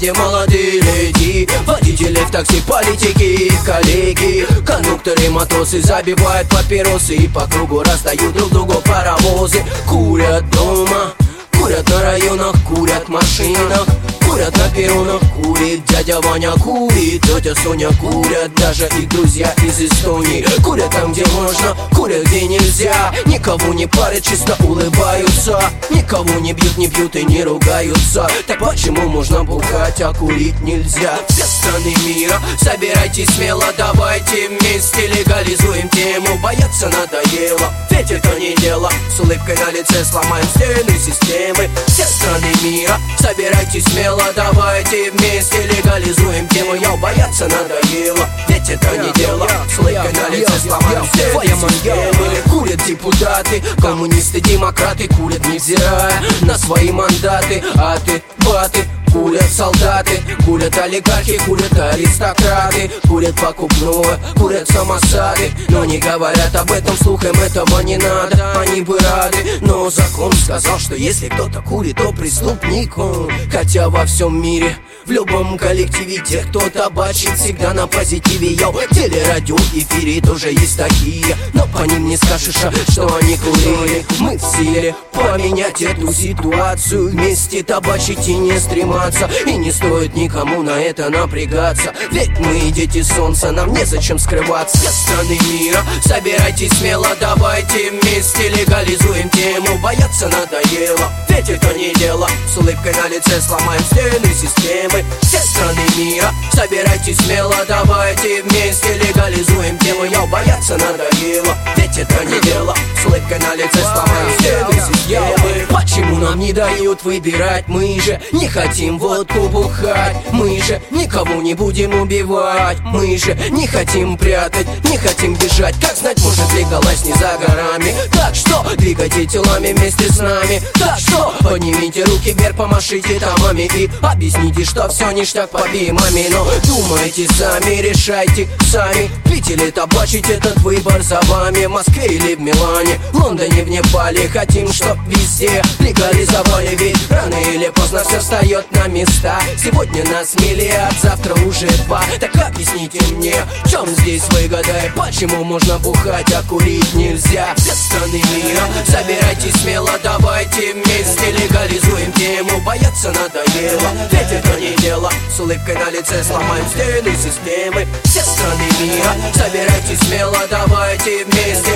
Дяди, 0.00 0.16
молодые 0.16 0.80
леди, 0.80 1.48
водители 1.66 2.20
в 2.24 2.30
такси, 2.30 2.62
политики, 2.66 3.52
коллеги, 3.66 4.46
кондукторы, 4.64 5.28
матросы 5.28 5.82
забивают 5.82 6.48
папиросы 6.48 7.16
и 7.16 7.28
по 7.28 7.46
кругу 7.46 7.82
расстают 7.82 8.32
друг 8.32 8.50
другу 8.50 8.74
паровозы. 8.86 9.62
Курят 9.86 10.48
дома, 10.50 11.12
курят 11.52 11.86
на 11.90 12.02
районах, 12.02 12.54
курят 12.66 13.08
в 13.08 13.10
машинах. 13.10 13.86
Курят 14.30 14.56
на 14.56 14.68
перронах, 14.68 15.20
курит 15.42 15.84
дядя 15.86 16.20
Ваня, 16.20 16.52
курит 16.52 17.20
тетя 17.22 17.52
Соня, 17.64 17.90
курят 18.00 18.54
даже 18.54 18.86
их 18.86 19.08
друзья 19.08 19.52
из 19.64 19.80
Эстонии. 19.80 20.46
Курят 20.62 20.90
там, 20.90 21.12
где 21.12 21.26
можно, 21.34 21.76
курят, 21.92 22.22
где 22.26 22.46
нельзя. 22.46 23.12
Никого 23.26 23.74
не 23.74 23.88
парят, 23.88 24.22
чисто 24.22 24.56
улыбаются. 24.64 25.60
Никого 25.90 26.38
не 26.38 26.52
бьют, 26.52 26.78
не 26.78 26.86
бьют 26.86 27.16
и 27.16 27.24
не 27.24 27.42
ругаются. 27.42 28.28
Так 28.46 28.60
почему 28.60 29.08
можно 29.08 29.42
бухать, 29.42 30.00
а 30.00 30.14
курить 30.14 30.60
нельзя? 30.60 31.18
Все 31.28 31.44
страны 31.44 31.92
мира, 32.06 32.40
собирайтесь 32.62 33.28
смело, 33.30 33.64
давайте 33.76 34.48
вместе 34.48 35.08
легализуем 35.08 35.88
тему. 35.88 36.38
Бояться 36.40 36.88
надоело, 36.88 37.72
ведь 37.90 38.12
это 38.12 38.38
не 38.38 38.54
дело. 38.56 38.90
С 39.14 39.18
улыбкой 39.18 39.56
на 39.58 39.72
лице 39.72 40.04
сломаем 40.04 40.46
стены 40.54 40.96
системы. 40.98 41.68
Все 41.88 42.04
страны 42.04 42.52
мира, 42.62 42.96
собирайтесь 43.18 43.84
смело, 43.84 44.19
давайте 44.34 45.10
вместе 45.10 45.66
легализуем 45.66 46.48
тему. 46.48 46.74
Я 46.74 46.96
бояться 46.96 47.48
надоело, 47.48 48.28
ведь 48.48 48.68
это 48.68 48.96
не 48.96 49.12
дело. 49.12 49.48
С 49.68 49.78
улыбкой 49.78 50.12
на 50.12 50.28
лице 50.28 50.52
сломаем 50.60 51.04
стены 51.06 51.56
системы 51.68 52.42
Курят 52.48 52.84
депутаты, 52.84 53.62
коммунисты, 53.80 54.40
демократы 54.40 55.08
Курят 55.08 55.46
невзирая 55.46 56.22
на 56.42 56.56
свои 56.56 56.90
мандаты. 56.90 57.62
А 57.76 57.98
ты, 57.98 58.22
баты, 58.44 58.84
Курят 59.12 59.50
солдаты, 59.50 60.20
курят 60.44 60.76
олигархи, 60.78 61.38
курят 61.44 61.72
аристократы. 61.78 62.90
Курят 63.08 63.34
покупное, 63.40 64.18
курят 64.36 64.68
самосады. 64.68 65.50
Но 65.68 65.84
не 65.84 65.98
говорят 65.98 66.54
об 66.54 66.70
этом 66.70 66.96
слух, 66.96 67.24
этого 67.24 67.80
не 67.80 67.96
надо. 67.96 68.60
Они 68.60 68.82
бы 68.82 68.98
рады, 68.98 69.38
но 69.60 69.90
закон 69.90 70.32
сказал, 70.32 70.78
что 70.78 70.94
если 70.94 71.28
кто-то 71.28 71.60
курит, 71.60 71.96
то 71.96 72.12
преступник 72.12 72.96
он. 72.98 73.30
Хотя 73.50 73.88
во 73.88 74.06
всем 74.06 74.40
мире, 74.40 74.76
в 75.06 75.10
любом 75.10 75.58
коллективе 75.58 76.22
Те, 76.24 76.44
кто 76.44 76.60
табачит, 76.70 77.36
всегда 77.36 77.74
на 77.74 77.86
позитиве. 77.86 78.52
Йоу, 78.52 78.80
телерадио, 78.92 79.56
эфире 79.74 80.20
тоже 80.20 80.50
есть 80.50 80.78
такие. 80.78 81.36
Но 81.52 81.66
по 81.66 81.82
ним 81.82 82.06
не 82.06 82.16
скажешь, 82.16 82.62
а, 82.62 82.72
что 82.92 83.12
они 83.16 83.36
курили. 83.36 84.04
Мы 84.20 84.36
в 84.36 84.42
силе 84.42 84.94
поменять 85.12 85.82
эту 85.82 86.12
ситуацию 86.12 87.08
Вместе 87.10 87.62
табачить 87.62 88.28
и 88.28 88.34
не 88.34 88.58
стрематься 89.00 89.30
И 89.46 89.56
не 89.56 89.72
стоит 89.72 90.14
никому 90.14 90.62
на 90.62 90.80
это 90.80 91.08
напрягаться. 91.10 91.92
Ведь 92.10 92.38
мы 92.38 92.70
дети 92.70 93.02
солнца, 93.02 93.50
нам 93.50 93.72
незачем 93.72 94.18
скрываться. 94.18 94.78
Страны 94.90 95.38
мира, 95.50 95.80
собирайтесь 96.04 96.72
смело 96.78 97.08
Давайте 97.20 97.90
вместе 97.90 98.48
легализуем 98.48 99.28
тему. 99.30 99.78
Бояться 99.82 100.28
надоело, 100.28 101.12
ведь 101.28 101.48
это 101.48 101.74
не 101.74 101.92
дело. 101.94 102.28
С 102.52 102.56
улыбкой 102.56 102.94
на 102.94 103.08
лице 103.08 103.40
сломаем 103.40 103.82
стены 103.84 104.32
системы. 104.34 105.04
Все 105.22 105.38
страны 105.38 105.82
мира, 105.96 106.30
собирайтесь 106.52 107.18
смело 107.18 107.54
Давайте 107.68 108.42
вместе 108.42 108.94
легализуем 108.94 109.78
тему. 109.78 110.04
Я 110.04 110.26
бояться 110.26 110.76
надоело, 110.76 111.56
ведь 111.76 111.98
это 111.98 112.24
не 112.24 112.40
дело. 112.40 112.74
С 113.00 113.06
улыбкой 113.06 113.38
на 113.38 113.54
лице 113.54 113.78
сломаем 113.78 114.38
стены 114.38 114.94
системы. 114.94 115.66
Почему 115.70 116.16
нам 116.18 116.38
не 116.38 116.52
дают 116.52 117.02
выбирать? 117.04 117.64
Мы 117.68 118.00
же 118.00 118.20
не 118.32 118.48
хотим 118.48 118.89
водку 118.98 119.48
бухать 119.48 120.16
Мы 120.32 120.60
же 120.60 120.80
никого 120.90 121.42
не 121.42 121.54
будем 121.54 121.94
убивать. 122.00 122.78
Мы 122.80 123.16
же 123.16 123.36
не 123.50 123.66
хотим 123.66 124.16
прятать, 124.16 124.66
не 124.84 124.96
хотим 124.96 125.34
бежать. 125.34 125.74
Как 125.80 125.96
знать, 125.96 126.18
может 126.22 126.52
легалась 126.54 127.04
не 127.04 127.12
за 127.12 127.38
горами. 127.38 127.94
Так 128.12 128.34
что 128.34 128.64
двигайте 128.76 129.26
телами 129.26 129.72
вместе 129.72 130.12
с 130.12 130.18
нами. 130.18 130.62
Так 130.74 130.98
что 130.98 131.34
поднимите 131.40 132.04
руки 132.04 132.32
вверх, 132.32 132.56
помашите 132.56 133.20
томами 133.20 133.68
И 133.76 133.90
объясните, 134.02 134.64
что 134.64 134.88
все 134.88 135.10
ништяк 135.10 135.50
по 135.50 135.58
маме 135.58 136.26
Но 136.30 136.46
думайте 136.64 137.26
сами, 137.32 137.80
решайте 137.80 138.48
сами. 138.70 139.10
Пить 139.24 139.50
или 139.50 139.70
табачить, 139.70 140.28
этот 140.28 140.56
выбор 140.58 141.02
за 141.02 141.20
вами. 141.22 141.66
В 141.66 141.70
Москве 141.70 142.06
или 142.06 142.34
в 142.34 142.40
Милане, 142.40 143.00
Лондоне, 143.12 143.64
в 143.64 143.68
Непале. 143.68 144.28
Хотим, 144.28 144.72
чтоб 144.72 144.96
везде 145.06 145.62
легализовали 145.80 146.74
Ведь 146.76 147.10
рано 147.10 147.36
или 147.52 147.68
поздно 147.68 148.02
все 148.04 148.20
встает 148.20 148.70
на 148.72 148.79
места. 148.88 149.40
Сегодня 149.56 150.04
нас 150.10 150.34
миллиард, 150.34 150.94
завтра 151.02 151.34
уже 151.46 151.66
два. 151.86 152.02
Так 152.18 152.34
объясните 152.36 153.00
мне, 153.14 153.34
в 153.64 153.70
чем 153.70 153.86
здесь 153.86 154.24
выгода? 154.30 154.86
И 154.86 154.90
почему 154.96 155.44
можно 155.44 155.78
бухать, 155.78 156.32
а 156.32 156.42
курить 156.48 156.94
нельзя? 156.94 157.54
Все 157.56 157.72
страны 157.72 158.22
мира, 158.34 158.62
собирайтесь 158.86 159.60
смело 159.60 159.90
Давайте 160.02 160.74
вместе. 160.74 161.30
Легализуем 161.30 162.12
тему 162.12 162.60
Бояться 162.64 163.12
надоело, 163.12 163.90
ведь 164.10 164.32
это 164.32 164.60
не 164.60 164.76
дело. 164.76 165.10
С 165.34 165.40
улыбкой 165.40 165.74
на 165.74 165.90
лице 165.90 166.22
сломаем 166.24 166.64
стены 166.68 167.14
системы. 167.16 167.86
Все 168.04 168.22
страны 168.22 168.64
мира, 168.80 169.14
собирайтесь 169.34 169.98
смело 170.06 170.38
Давайте 170.50 171.24
вместе. 171.24 171.70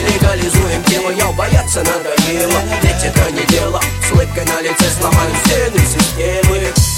Тело 0.89 1.11
Я 1.11 1.27
бояться 1.33 1.81
надоело, 1.81 2.61
ведь 2.83 3.05
это 3.05 3.31
не 3.31 3.45
дело. 3.47 3.81
С 4.07 4.13
улыбкой 4.13 4.45
на 4.45 4.61
лице 4.61 4.85
сломаю 4.99 5.35
стены 5.45 5.79
системы 5.79 6.94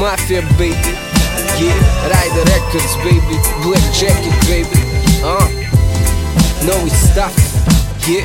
Mafia, 0.00 0.40
baby. 0.56 0.74
Yeah, 1.60 2.08
Rider 2.08 2.44
Records, 2.50 2.96
baby. 3.04 3.36
Black 3.62 3.92
Jacket, 3.92 4.34
baby. 4.48 4.89
Uh, 5.22 5.38
новый 6.62 6.90
stuff. 6.90 7.32
Yeah. 8.06 8.24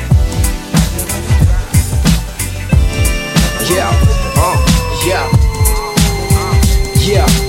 Yeah, 3.68 3.90
uh, 4.36 4.56
yeah. 5.04 5.28
Yeah, 6.96 7.26
uh. 7.26 7.45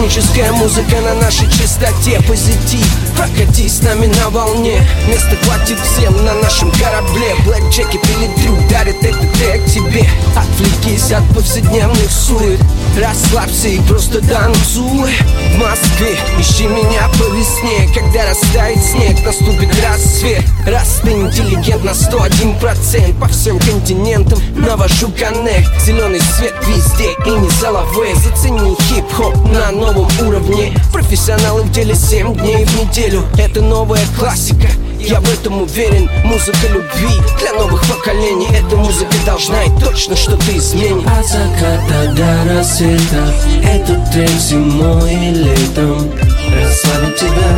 Космическая 0.00 0.50
музыка 0.52 0.96
на 1.02 1.14
нашей 1.16 1.46
частоте. 1.50 2.22
Позитив, 2.26 2.86
прокатись 3.18 3.76
с 3.76 3.82
нами 3.82 4.06
на 4.06 4.30
волне. 4.30 4.80
Места 5.06 5.36
хватит 5.44 5.78
всем 5.80 6.24
на 6.24 6.32
нашем 6.36 6.72
корабле. 6.72 7.36
Или 7.44 8.26
Дрю 8.36 8.56
дарит 8.70 8.96
этот 9.04 9.32
трек 9.34 9.62
тебе. 9.66 10.08
Отвлекись 10.34 11.12
от 11.12 11.22
повседневных 11.34 12.10
сует. 12.10 12.58
Расслабься 12.98 13.68
и 13.68 13.78
просто 13.80 14.26
танцуй. 14.26 15.12
В 15.54 15.58
Москве 15.58 16.16
ищи 16.38 16.66
меня 16.66 17.06
по 17.18 17.24
весне. 17.34 17.92
Когда 17.94 18.30
растает 18.30 18.82
снег, 18.82 19.22
наступит 19.24 19.68
рассвет. 19.84 20.44
Раз 20.66 21.00
ты 21.02 21.12
интеллигент 21.12 21.84
на 21.84 21.90
101% 21.90 23.18
По 23.18 23.28
всем 23.28 23.58
континентам 23.58 24.38
навожу 24.56 25.10
коннект. 25.10 25.70
Зеленый 25.84 26.20
свет 26.20 26.54
везде 26.66 27.10
и 27.26 27.30
не 27.30 27.48
заловые 27.60 28.14
Зацени 28.16 28.76
хип-хоп 28.88 29.36
на 29.52 29.70
новом 29.92 30.08
уровне. 30.26 30.72
Профессионалы 30.92 31.62
в 31.62 31.72
деле 31.72 31.94
7 31.94 32.34
дней 32.34 32.64
в 32.64 32.80
неделю. 32.80 33.24
Это 33.38 33.60
новая 33.60 34.04
классика 34.18 34.68
я 34.98 35.18
в 35.18 35.32
этом 35.32 35.62
уверен, 35.62 36.10
музыка 36.24 36.68
любви 36.68 37.08
Для 37.38 37.54
новых 37.54 37.82
поколений. 37.86 38.46
Эта 38.52 38.76
музыка 38.76 39.14
должна 39.24 39.64
и 39.64 39.70
точно 39.80 40.14
что-то 40.14 40.54
изменит 40.54 41.06
От 41.06 41.26
заката 41.26 42.14
до 42.14 42.54
рассвета 42.54 43.34
Этот 43.64 44.12
трек 44.12 44.28
зимой 44.28 45.10
и 45.10 45.30
летом. 45.30 46.12
Расслабит 46.52 47.16
тебя 47.16 47.50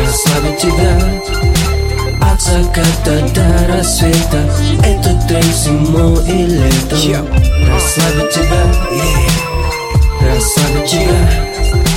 Расслабит 0.00 0.58
тебя. 0.58 1.22
От 2.32 2.40
заката 2.40 3.28
до 3.34 3.76
рассвета 3.76 4.50
Этот 4.82 5.28
трек 5.28 5.44
зимой 5.44 6.26
и 6.26 6.46
летом. 6.46 6.98
Yeah. 6.98 7.70
Расслабит 7.70 8.30
тебя 8.30 8.64
Расслабит 8.90 9.53
тебя 10.86 11.53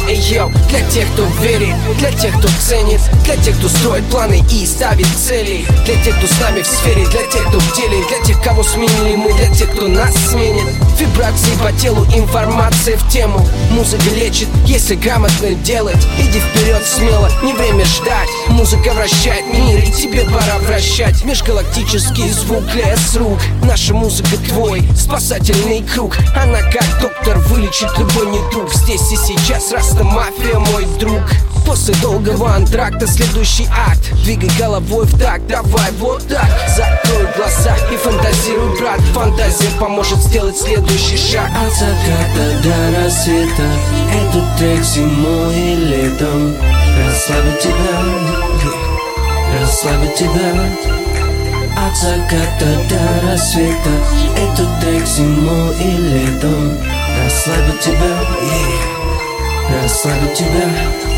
Yo, 0.09 0.49
для 0.69 0.81
тех, 0.89 1.05
кто 1.13 1.25
верит, 1.41 1.75
для 1.99 2.11
тех, 2.11 2.37
кто 2.37 2.47
ценит 2.61 3.01
Для 3.25 3.35
тех, 3.35 3.57
кто 3.57 3.67
строит 3.67 4.05
планы 4.05 4.41
и 4.51 4.65
ставит 4.65 5.07
цели. 5.07 5.65
Для 5.85 6.01
тех, 6.01 6.17
кто 6.17 6.27
с 6.27 6.39
нами 6.39 6.61
в 6.61 6.67
сфере, 6.67 7.05
для 7.07 7.23
тех, 7.23 7.45
кто 7.47 7.59
в 7.59 7.75
деле 7.75 8.03
Для 8.07 8.25
тех, 8.25 8.41
кого 8.41 8.63
сменили 8.63 9.15
мы, 9.15 9.33
для 9.33 9.53
тех, 9.53 9.69
кто 9.71 9.87
нас 9.87 10.15
сменит. 10.29 10.63
Вибрации 10.97 11.51
по 11.61 11.71
телу, 11.73 12.05
информация 12.15 12.97
в 12.97 13.09
тему. 13.09 13.45
Музыка 13.71 14.09
лечит, 14.15 14.47
если 14.65 14.95
грамотно 14.95 15.53
делать. 15.55 15.97
Иди 16.17 16.39
вперед 16.39 16.83
смело, 16.83 17.29
не 17.43 17.53
время 17.53 17.85
ждать. 17.85 18.29
Музыка 18.47 18.93
вращает 18.93 19.45
мир, 19.53 19.83
и 19.83 19.91
тебе 19.91 20.23
пора 20.23 20.57
вращать. 20.61 21.23
Межгалактический 21.23 22.29
звук, 22.29 22.63
лес 22.73 23.15
рук. 23.15 23.39
Наша 23.63 23.93
музыка 23.93 24.37
твой, 24.47 24.87
спасательный 24.97 25.83
круг. 25.83 26.17
Она 26.35 26.61
как 26.61 26.85
доктор 27.01 27.37
вылечит 27.39 27.89
любой 27.97 28.27
недуг. 28.27 28.73
Здесь 28.73 29.11
и 29.11 29.17
сейчас 29.17 29.71
Раста 29.97 30.03
мафия, 30.03 30.59
мой 30.59 30.85
друг. 30.99 31.21
После 31.65 31.93
долгого 31.95 32.53
антракта 32.53 33.07
следующий 33.07 33.65
акт. 33.65 34.11
Двигай 34.23 34.49
головой 34.57 35.05
в 35.05 35.19
такт, 35.19 35.47
давай 35.47 35.91
вот 35.93 36.25
так. 36.27 36.47
Закрой 36.75 37.27
глаза 37.35 37.75
и 37.91 37.97
фантазируй, 37.97 38.79
брат. 38.79 38.99
Фантазия 39.13 39.69
поможет 39.79 40.19
сделать 40.19 40.55
следующий 40.57 41.17
шаг. 41.17 41.49
От 41.49 41.73
заката 41.73 42.61
до 42.63 43.03
рассвета 43.03 43.63
Этот 44.13 44.57
трек 44.57 44.83
зимой 44.83 45.55
и 45.55 45.75
летом. 45.75 46.55
Расслабит 47.03 47.59
тебя 47.59 47.99
Расслабит 49.59 50.15
тебя. 50.15 50.53
От 51.75 51.97
заката 51.97 52.87
до 52.89 53.31
рассвета 53.31 53.89
Этот 54.35 54.79
трек 54.79 55.05
зимой 55.07 55.75
и 55.79 55.97
летом. 55.97 56.77
Расслабит 57.23 57.79
тебя 57.79 58.96
Расслабит 59.69 60.33
тебя 60.33 60.47
Thank 60.47 61.11
you. 61.11 61.16